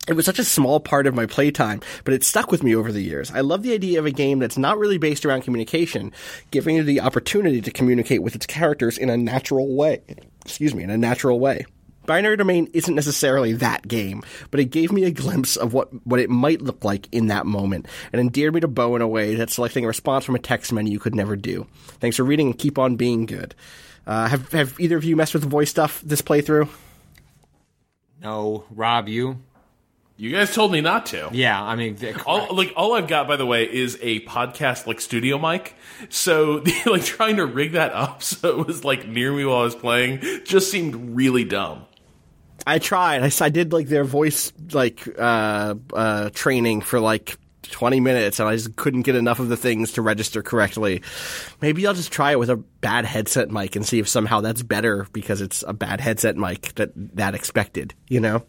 [0.08, 2.92] It was such a small part of my playtime, but it stuck with me over
[2.92, 3.32] the years.
[3.32, 6.12] I love the idea of a game that's not really based around communication,
[6.52, 10.02] giving you the opportunity to communicate with its characters in a natural way.
[10.46, 11.66] Excuse me, in a natural way.
[12.06, 16.20] Binary Domain isn't necessarily that game, but it gave me a glimpse of what, what
[16.20, 19.36] it might look like in that moment, and endeared me to Bo in a way
[19.36, 21.66] that selecting a response from a text menu you could never do.
[22.02, 23.56] Thanks for reading and keep on being good.
[24.06, 26.68] Uh, have, have either of you messed with the voice stuff this playthrough?
[28.22, 29.40] No, Rob, you?
[30.24, 31.28] You guys told me not to.
[31.34, 35.02] Yeah, I mean, All, like all I've got, by the way, is a podcast like
[35.02, 35.76] studio mic.
[36.08, 39.64] So like trying to rig that up so it was like near me while I
[39.64, 41.88] was playing just seemed really dumb.
[42.66, 43.22] I tried.
[43.42, 48.56] I did like their voice like uh, uh, training for like 20 minutes, and I
[48.56, 51.02] just couldn't get enough of the things to register correctly.
[51.60, 54.64] Maybe I'll just try it with a bad headset mic and see if somehow that's
[54.64, 57.94] better because it's a bad headset mic that that expected.
[58.08, 58.46] You know.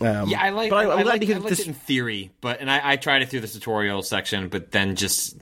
[0.00, 0.70] Um, yeah, I like.
[0.70, 1.60] But I, I, I'm glad like, to hear I that this.
[1.60, 4.96] it in theory, but and I, I tried it through the tutorial section, but then
[4.96, 5.36] just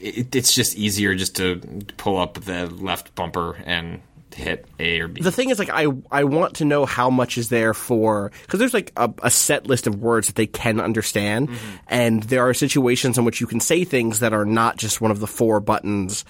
[0.00, 1.60] it, it's just easier just to
[1.96, 4.00] pull up the left bumper and
[4.34, 5.22] hit A or B.
[5.22, 8.58] the thing is like I I want to know how much is there for because
[8.60, 11.50] there's like a, a set list of words that they can understand,
[11.88, 15.10] and there are situations in which you can say things that are not just one
[15.10, 16.24] of the four buttons.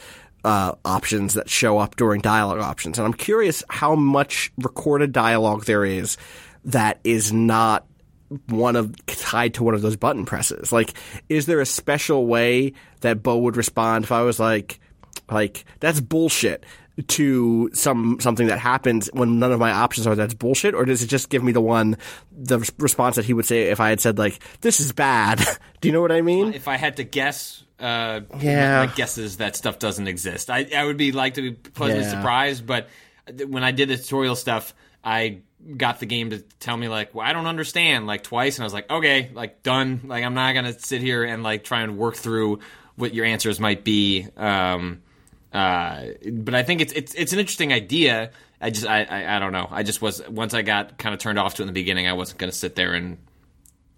[0.44, 5.64] Uh, options that show up during dialogue options, and I'm curious how much recorded dialogue
[5.64, 6.16] there is
[6.66, 7.86] that is not
[8.48, 10.72] one of tied to one of those button presses.
[10.72, 10.94] Like,
[11.28, 14.80] is there a special way that Bo would respond if I was like,
[15.30, 16.64] like that's bullshit
[17.08, 21.02] to some something that happens when none of my options are that's bullshit, or does
[21.02, 21.96] it just give me the one
[22.32, 25.38] the res- response that he would say if I had said like this is bad?
[25.80, 26.54] Do you know what I mean?
[26.54, 28.86] if I had to guess, uh, Yeah.
[28.86, 30.48] my, guess is that stuff doesn't exist.
[30.50, 32.10] I, I would be like to be pleasantly Yeah.
[32.18, 32.88] surprised, but
[33.46, 35.40] when I did the tutorial stuff, I
[35.76, 38.66] got the game to tell me like, well, I don't understand like twice, and I
[38.66, 40.02] was like, okay, like done.
[40.04, 42.60] Like I'm not gonna sit here and like try and work through
[42.96, 44.26] what your answers might be.
[44.36, 45.02] Um,
[45.52, 48.30] uh, but I think it's it's it's an interesting idea.
[48.60, 49.68] I just I, I I don't know.
[49.70, 52.06] I just was once I got kind of turned off to it in the beginning,
[52.06, 53.18] I wasn't gonna sit there and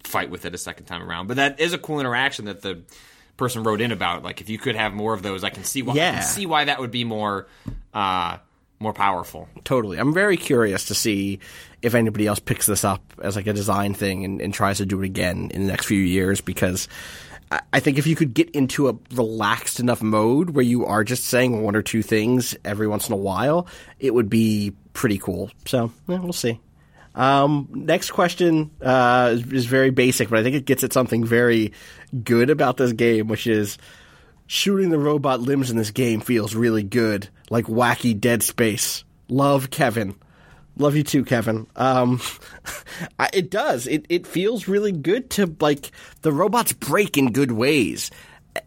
[0.05, 1.27] fight with it a second time around.
[1.27, 2.83] But that is a cool interaction that the
[3.37, 4.23] person wrote in about.
[4.23, 6.47] Like if you could have more of those, I can see why I can see
[6.47, 7.49] why that would be more
[7.95, 8.39] uh
[8.81, 9.49] more powerful.
[9.65, 9.99] totally.
[9.99, 11.41] I'm very curious to see
[11.83, 14.87] if anybody else picks this up as like a design thing and, and tries to
[14.87, 16.89] do it again in the next few years because
[17.51, 21.25] I- think if you could get into a relaxed enough mode where you are just
[21.25, 23.67] saying one or two things every once in a while,
[23.99, 25.51] it would be pretty cool.
[25.65, 26.61] So yeah, we'll see.
[27.15, 31.25] Um, next question uh, is, is very basic, but I think it gets at something
[31.25, 31.73] very
[32.23, 33.79] good about this game, which is
[34.49, 39.05] shooting the robot limbs in this game feels really good, like wacky Dead Space.
[39.29, 40.17] Love Kevin.
[40.77, 41.67] Love you too, Kevin.
[41.77, 42.21] Um,
[43.19, 43.87] I, it does.
[43.87, 45.91] It it feels really good to like
[46.23, 48.11] the robots break in good ways.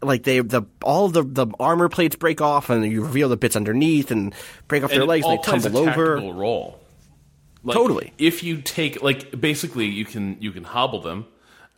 [0.01, 3.55] Like they the all the the armor plates break off and you reveal the bits
[3.55, 4.33] underneath and
[4.67, 6.15] break off their And it legs and they tumble over.
[6.33, 6.79] role.
[7.63, 8.13] Like, Totally.
[8.17, 11.25] If you take like basically you can you can hobble them,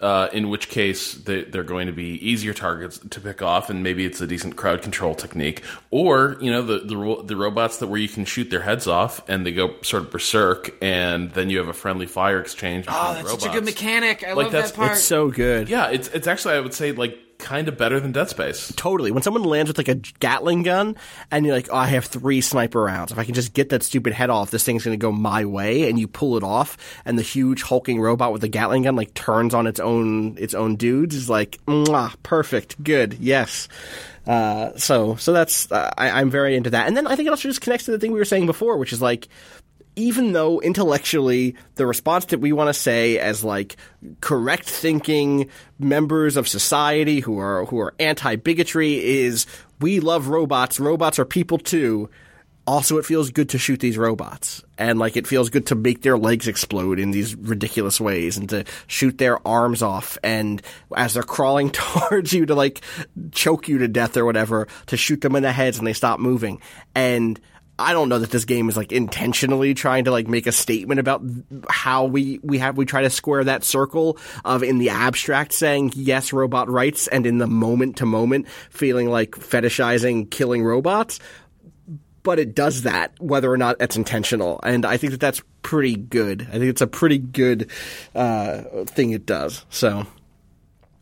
[0.04, 3.82] uh, in which case they, they're going to be easier targets to pick off, and
[3.82, 5.64] maybe it's a decent crowd control technique.
[5.90, 8.86] Or you know the the ro- the robots that where you can shoot their heads
[8.88, 12.86] off and they go sort of berserk, and then you have a friendly fire exchange.
[12.86, 13.44] Between Oh, the that's robots.
[13.44, 14.24] such a good mechanic.
[14.24, 14.92] I Like, love that's- that part.
[14.92, 15.70] It's so good.
[15.70, 18.74] Yeah, it's it's actually I would say like kind of better than Dead Space.
[18.76, 19.12] Totally.
[19.12, 20.96] When someone lands with like a Gatling gun
[21.30, 23.12] and you're like, oh, I have three sniper rounds.
[23.12, 25.46] If I can just get that stupid head off, this thing's going to go my
[25.46, 25.90] way.
[25.90, 29.14] And you pull it off, and the huge hulking robot with the Gatling gun like
[29.14, 31.60] turns on its own its own dudes is like,
[32.24, 33.68] perfect, good, yes.
[34.26, 36.88] Uh, so so that's uh, I, I'm very into that.
[36.88, 38.78] And then I think it also just connects to the thing we were saying before,
[38.78, 39.28] which is like
[39.96, 43.78] even though intellectually the response that we want to say as like
[44.22, 49.46] correct thinking members of society who are who are anti bigotry is
[49.80, 50.80] we love robots.
[50.80, 52.10] Robots are people too.
[52.66, 56.02] Also, it feels good to shoot these robots, and like it feels good to make
[56.02, 60.62] their legs explode in these ridiculous ways, and to shoot their arms off, and
[60.96, 62.80] as they're crawling towards you to like
[63.34, 66.22] choke you to death or whatever, to shoot them in the heads and they stop
[66.22, 66.62] moving.
[66.96, 67.38] And
[67.78, 71.00] I don't know that this game is like intentionally trying to like make a statement
[71.00, 71.24] about
[71.70, 75.92] how we we have we try to square that circle of in the abstract saying
[75.96, 81.20] yes robot rights and in the moment to moment feeling like fetishizing killing robots
[82.22, 85.96] but it does that whether or not it's intentional and I think that that's pretty
[85.96, 86.44] good.
[86.44, 87.72] I think it's a pretty good
[88.14, 89.66] uh, thing it does.
[89.70, 90.06] So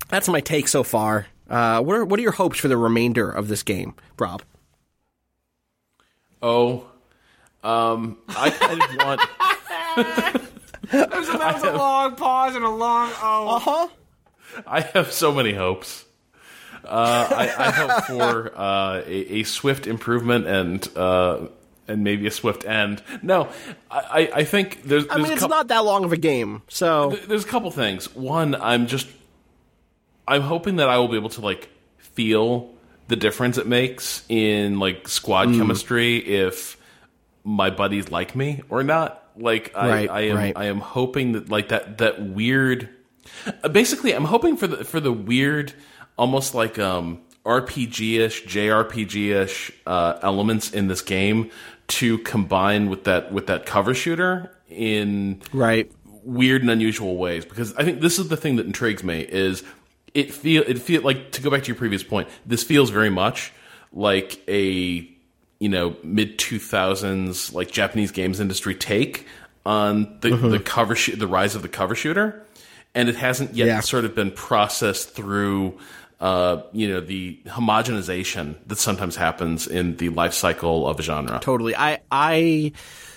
[0.07, 1.27] that's my take so far.
[1.49, 4.43] Uh, what are what are your hopes for the remainder of this game, Rob?
[6.41, 6.85] Oh,
[7.63, 9.21] um, I kind of want.
[10.91, 13.55] That was, that was a long pause and a long oh.
[13.55, 13.87] Uh huh.
[14.67, 16.03] I have so many hopes.
[16.83, 21.47] Uh, I, I hope for uh, a, a swift improvement and uh,
[21.87, 23.03] and maybe a swift end.
[23.21, 23.49] No,
[23.89, 25.05] I, I- I think there's.
[25.07, 27.47] I there's mean, a it's coup- not that long of a game, so there's a
[27.47, 28.13] couple things.
[28.15, 29.07] One, I'm just
[30.27, 31.69] I'm hoping that I will be able to like
[31.99, 32.73] feel
[33.11, 35.57] the difference it makes in like squad Mm.
[35.57, 36.77] chemistry if
[37.43, 39.23] my buddies like me or not.
[39.37, 40.53] Like I, Right, I am right.
[40.55, 42.89] I am hoping that like that that weird
[43.63, 45.73] uh, basically I'm hoping for the for the weird
[46.17, 51.49] almost like um RPG-ish, JRPG-ish uh, elements in this game
[51.87, 55.91] to combine with that with that cover shooter in right.
[56.23, 59.63] weird and unusual ways because I think this is the thing that intrigues me is
[60.13, 63.09] it feel it feel like to go back to your previous point this feels very
[63.09, 63.51] much
[63.93, 65.07] like a
[65.59, 69.25] you know mid 2000s like Japanese games industry take
[69.65, 72.43] on the the cover shoot the rise of the cover shooter
[72.95, 73.79] and it hasn't yet Yeah.
[73.79, 75.77] sort of been processed through
[76.19, 81.39] uh, you know the homogenization that sometimes happens in the life cycle of a genre.
[81.41, 81.75] Totally.
[81.75, 82.73] I, I,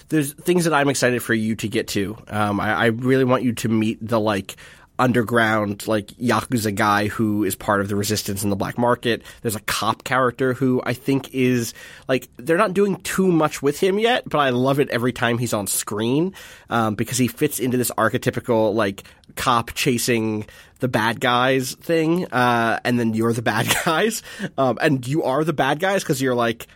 [0.09, 2.17] there's things that I'm excited for you to get to.
[2.29, 4.57] Um, I, I really want you to meet the like
[4.99, 9.23] underground like yakuza guy who is part of the resistance in the black market.
[9.43, 11.75] There's a cop character who I think is
[12.09, 15.39] like they're not doing too much with him yet, but I love it every time
[15.39, 16.35] he's on screen
[16.71, 19.05] um, because he fits into this archetypical like
[19.37, 20.47] cop chasing
[20.81, 24.23] the bad guys thing, uh, and then you're the bad guys,
[24.59, 26.67] um, and you are the bad guys because you're like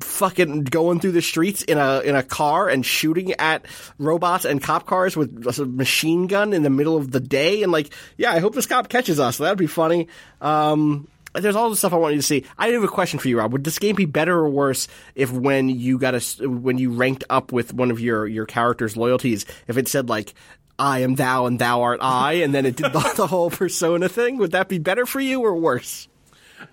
[0.00, 3.66] fucking going through the streets in a in a car and shooting at
[3.98, 7.72] robots and cop cars with a machine gun in the middle of the day and
[7.72, 10.08] like yeah I hope this cop catches us that'd be funny
[10.40, 12.44] um there's all the stuff I want you to see.
[12.58, 13.52] I have a question for you, Rob.
[13.52, 17.22] Would this game be better or worse if when you got a, when you ranked
[17.30, 20.34] up with one of your your character's loyalties, if it said like
[20.76, 24.08] I am thou and thou art I, and then it did the, the whole persona
[24.08, 24.38] thing?
[24.38, 26.08] Would that be better for you or worse?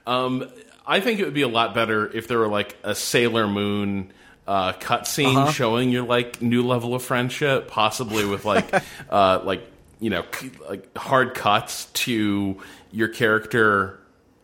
[0.08, 0.50] Um,
[0.88, 4.12] I think it would be a lot better if there were like a Sailor Moon
[4.48, 8.74] uh, cutscene showing your like new level of friendship, possibly with like
[9.10, 9.70] uh, like
[10.00, 12.58] you know c- like hard cuts to
[12.92, 14.00] your character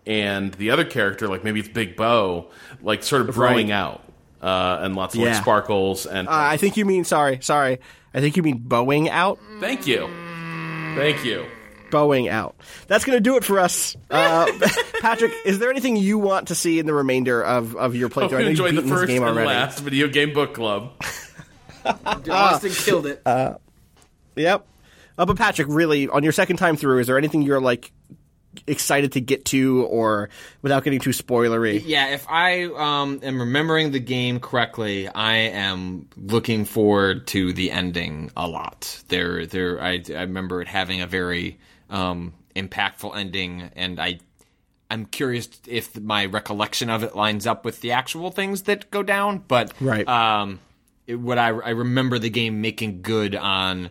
[0.06, 2.50] and the other character, like maybe it's Big Bo,
[2.82, 3.76] like sort of growing Right.
[3.76, 4.04] out.
[4.42, 7.80] Uh, and lots of like sparkles and Uh, I think you mean sorry, sorry.
[8.14, 9.40] I think you mean bowing out.
[9.62, 10.10] thank you,
[10.98, 11.46] thank you.
[11.94, 12.56] Bowing out.
[12.88, 13.96] That's going to do it for us.
[14.14, 14.46] Uh,
[15.02, 18.26] Patrick, is there anything you want to see in the remainder of, of your playthrough?
[18.26, 19.48] I know Hope you you've enjoyed the beaten this first game and already.
[19.48, 20.92] last video game book club.
[22.30, 23.22] Austin killed it.
[24.36, 24.68] Yep.
[25.18, 27.92] Uh, but Patrick, really, on your second time through, is there anything you're like
[28.68, 30.30] excited to get to, or
[30.62, 31.82] without getting too spoilery?
[31.84, 37.72] Yeah, if I um, am remembering the game correctly, I am looking forward to the
[37.72, 39.04] ending a lot.
[39.08, 41.58] There, there, I, I remember it having a very
[41.90, 44.20] um, impactful ending, and I,
[44.90, 49.04] I'm curious if my recollection of it lines up with the actual things that go
[49.04, 49.40] down.
[49.48, 50.08] But Right.
[50.08, 50.60] um,
[51.08, 53.90] it, what I, I remember the game making good on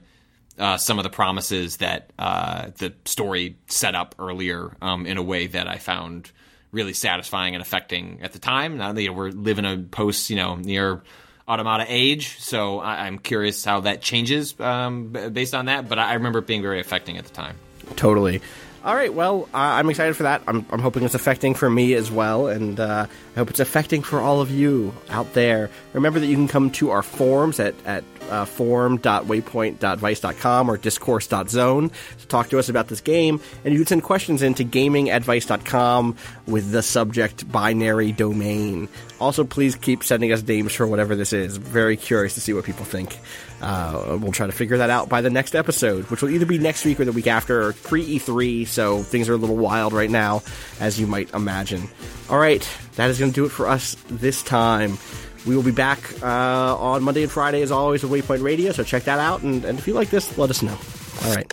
[0.59, 5.22] uh, some of the promises that uh, the story set up earlier um, in a
[5.22, 6.30] way that I found
[6.70, 8.78] really satisfying and affecting at the time.
[8.78, 11.03] Now that you know, we're living a post, you know, NieR
[11.49, 15.88] Automata age, so I, I'm curious how that changes um, b- based on that.
[15.88, 17.57] But I remember it being very affecting at the time.
[17.93, 18.40] Totally.
[18.84, 19.14] All right.
[19.14, 20.43] Well, uh, I'm excited for that.
[20.49, 24.03] I'm, I'm hoping it's affecting for me as well, and uh, I hope it's affecting
[24.03, 25.70] for all of you out there.
[25.93, 32.27] Remember that you can come to our forums at at uh, forum.waypoint.vice.com or discourse.zone to
[32.27, 33.41] talk to us about this game.
[33.64, 36.16] And you can send questions into gaming at vice.com
[36.47, 38.89] with the subject binary domain.
[39.20, 41.57] Also, please keep sending us names for whatever this is.
[41.57, 43.16] Very curious to see what people think.
[43.62, 46.59] Uh, we'll try to figure that out by the next episode, which will either be
[46.59, 48.66] next week or the week after, or pre E3.
[48.66, 50.43] So things are a little wild right now,
[50.81, 51.89] as you might imagine.
[52.29, 54.99] All right, that is going to do it for us this time.
[55.47, 58.72] We will be back uh, on Monday and Friday, as always, with Waypoint Radio.
[58.72, 60.78] So check that out, and, and if you like this, let us know.
[61.24, 61.53] All right,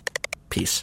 [0.50, 0.82] peace.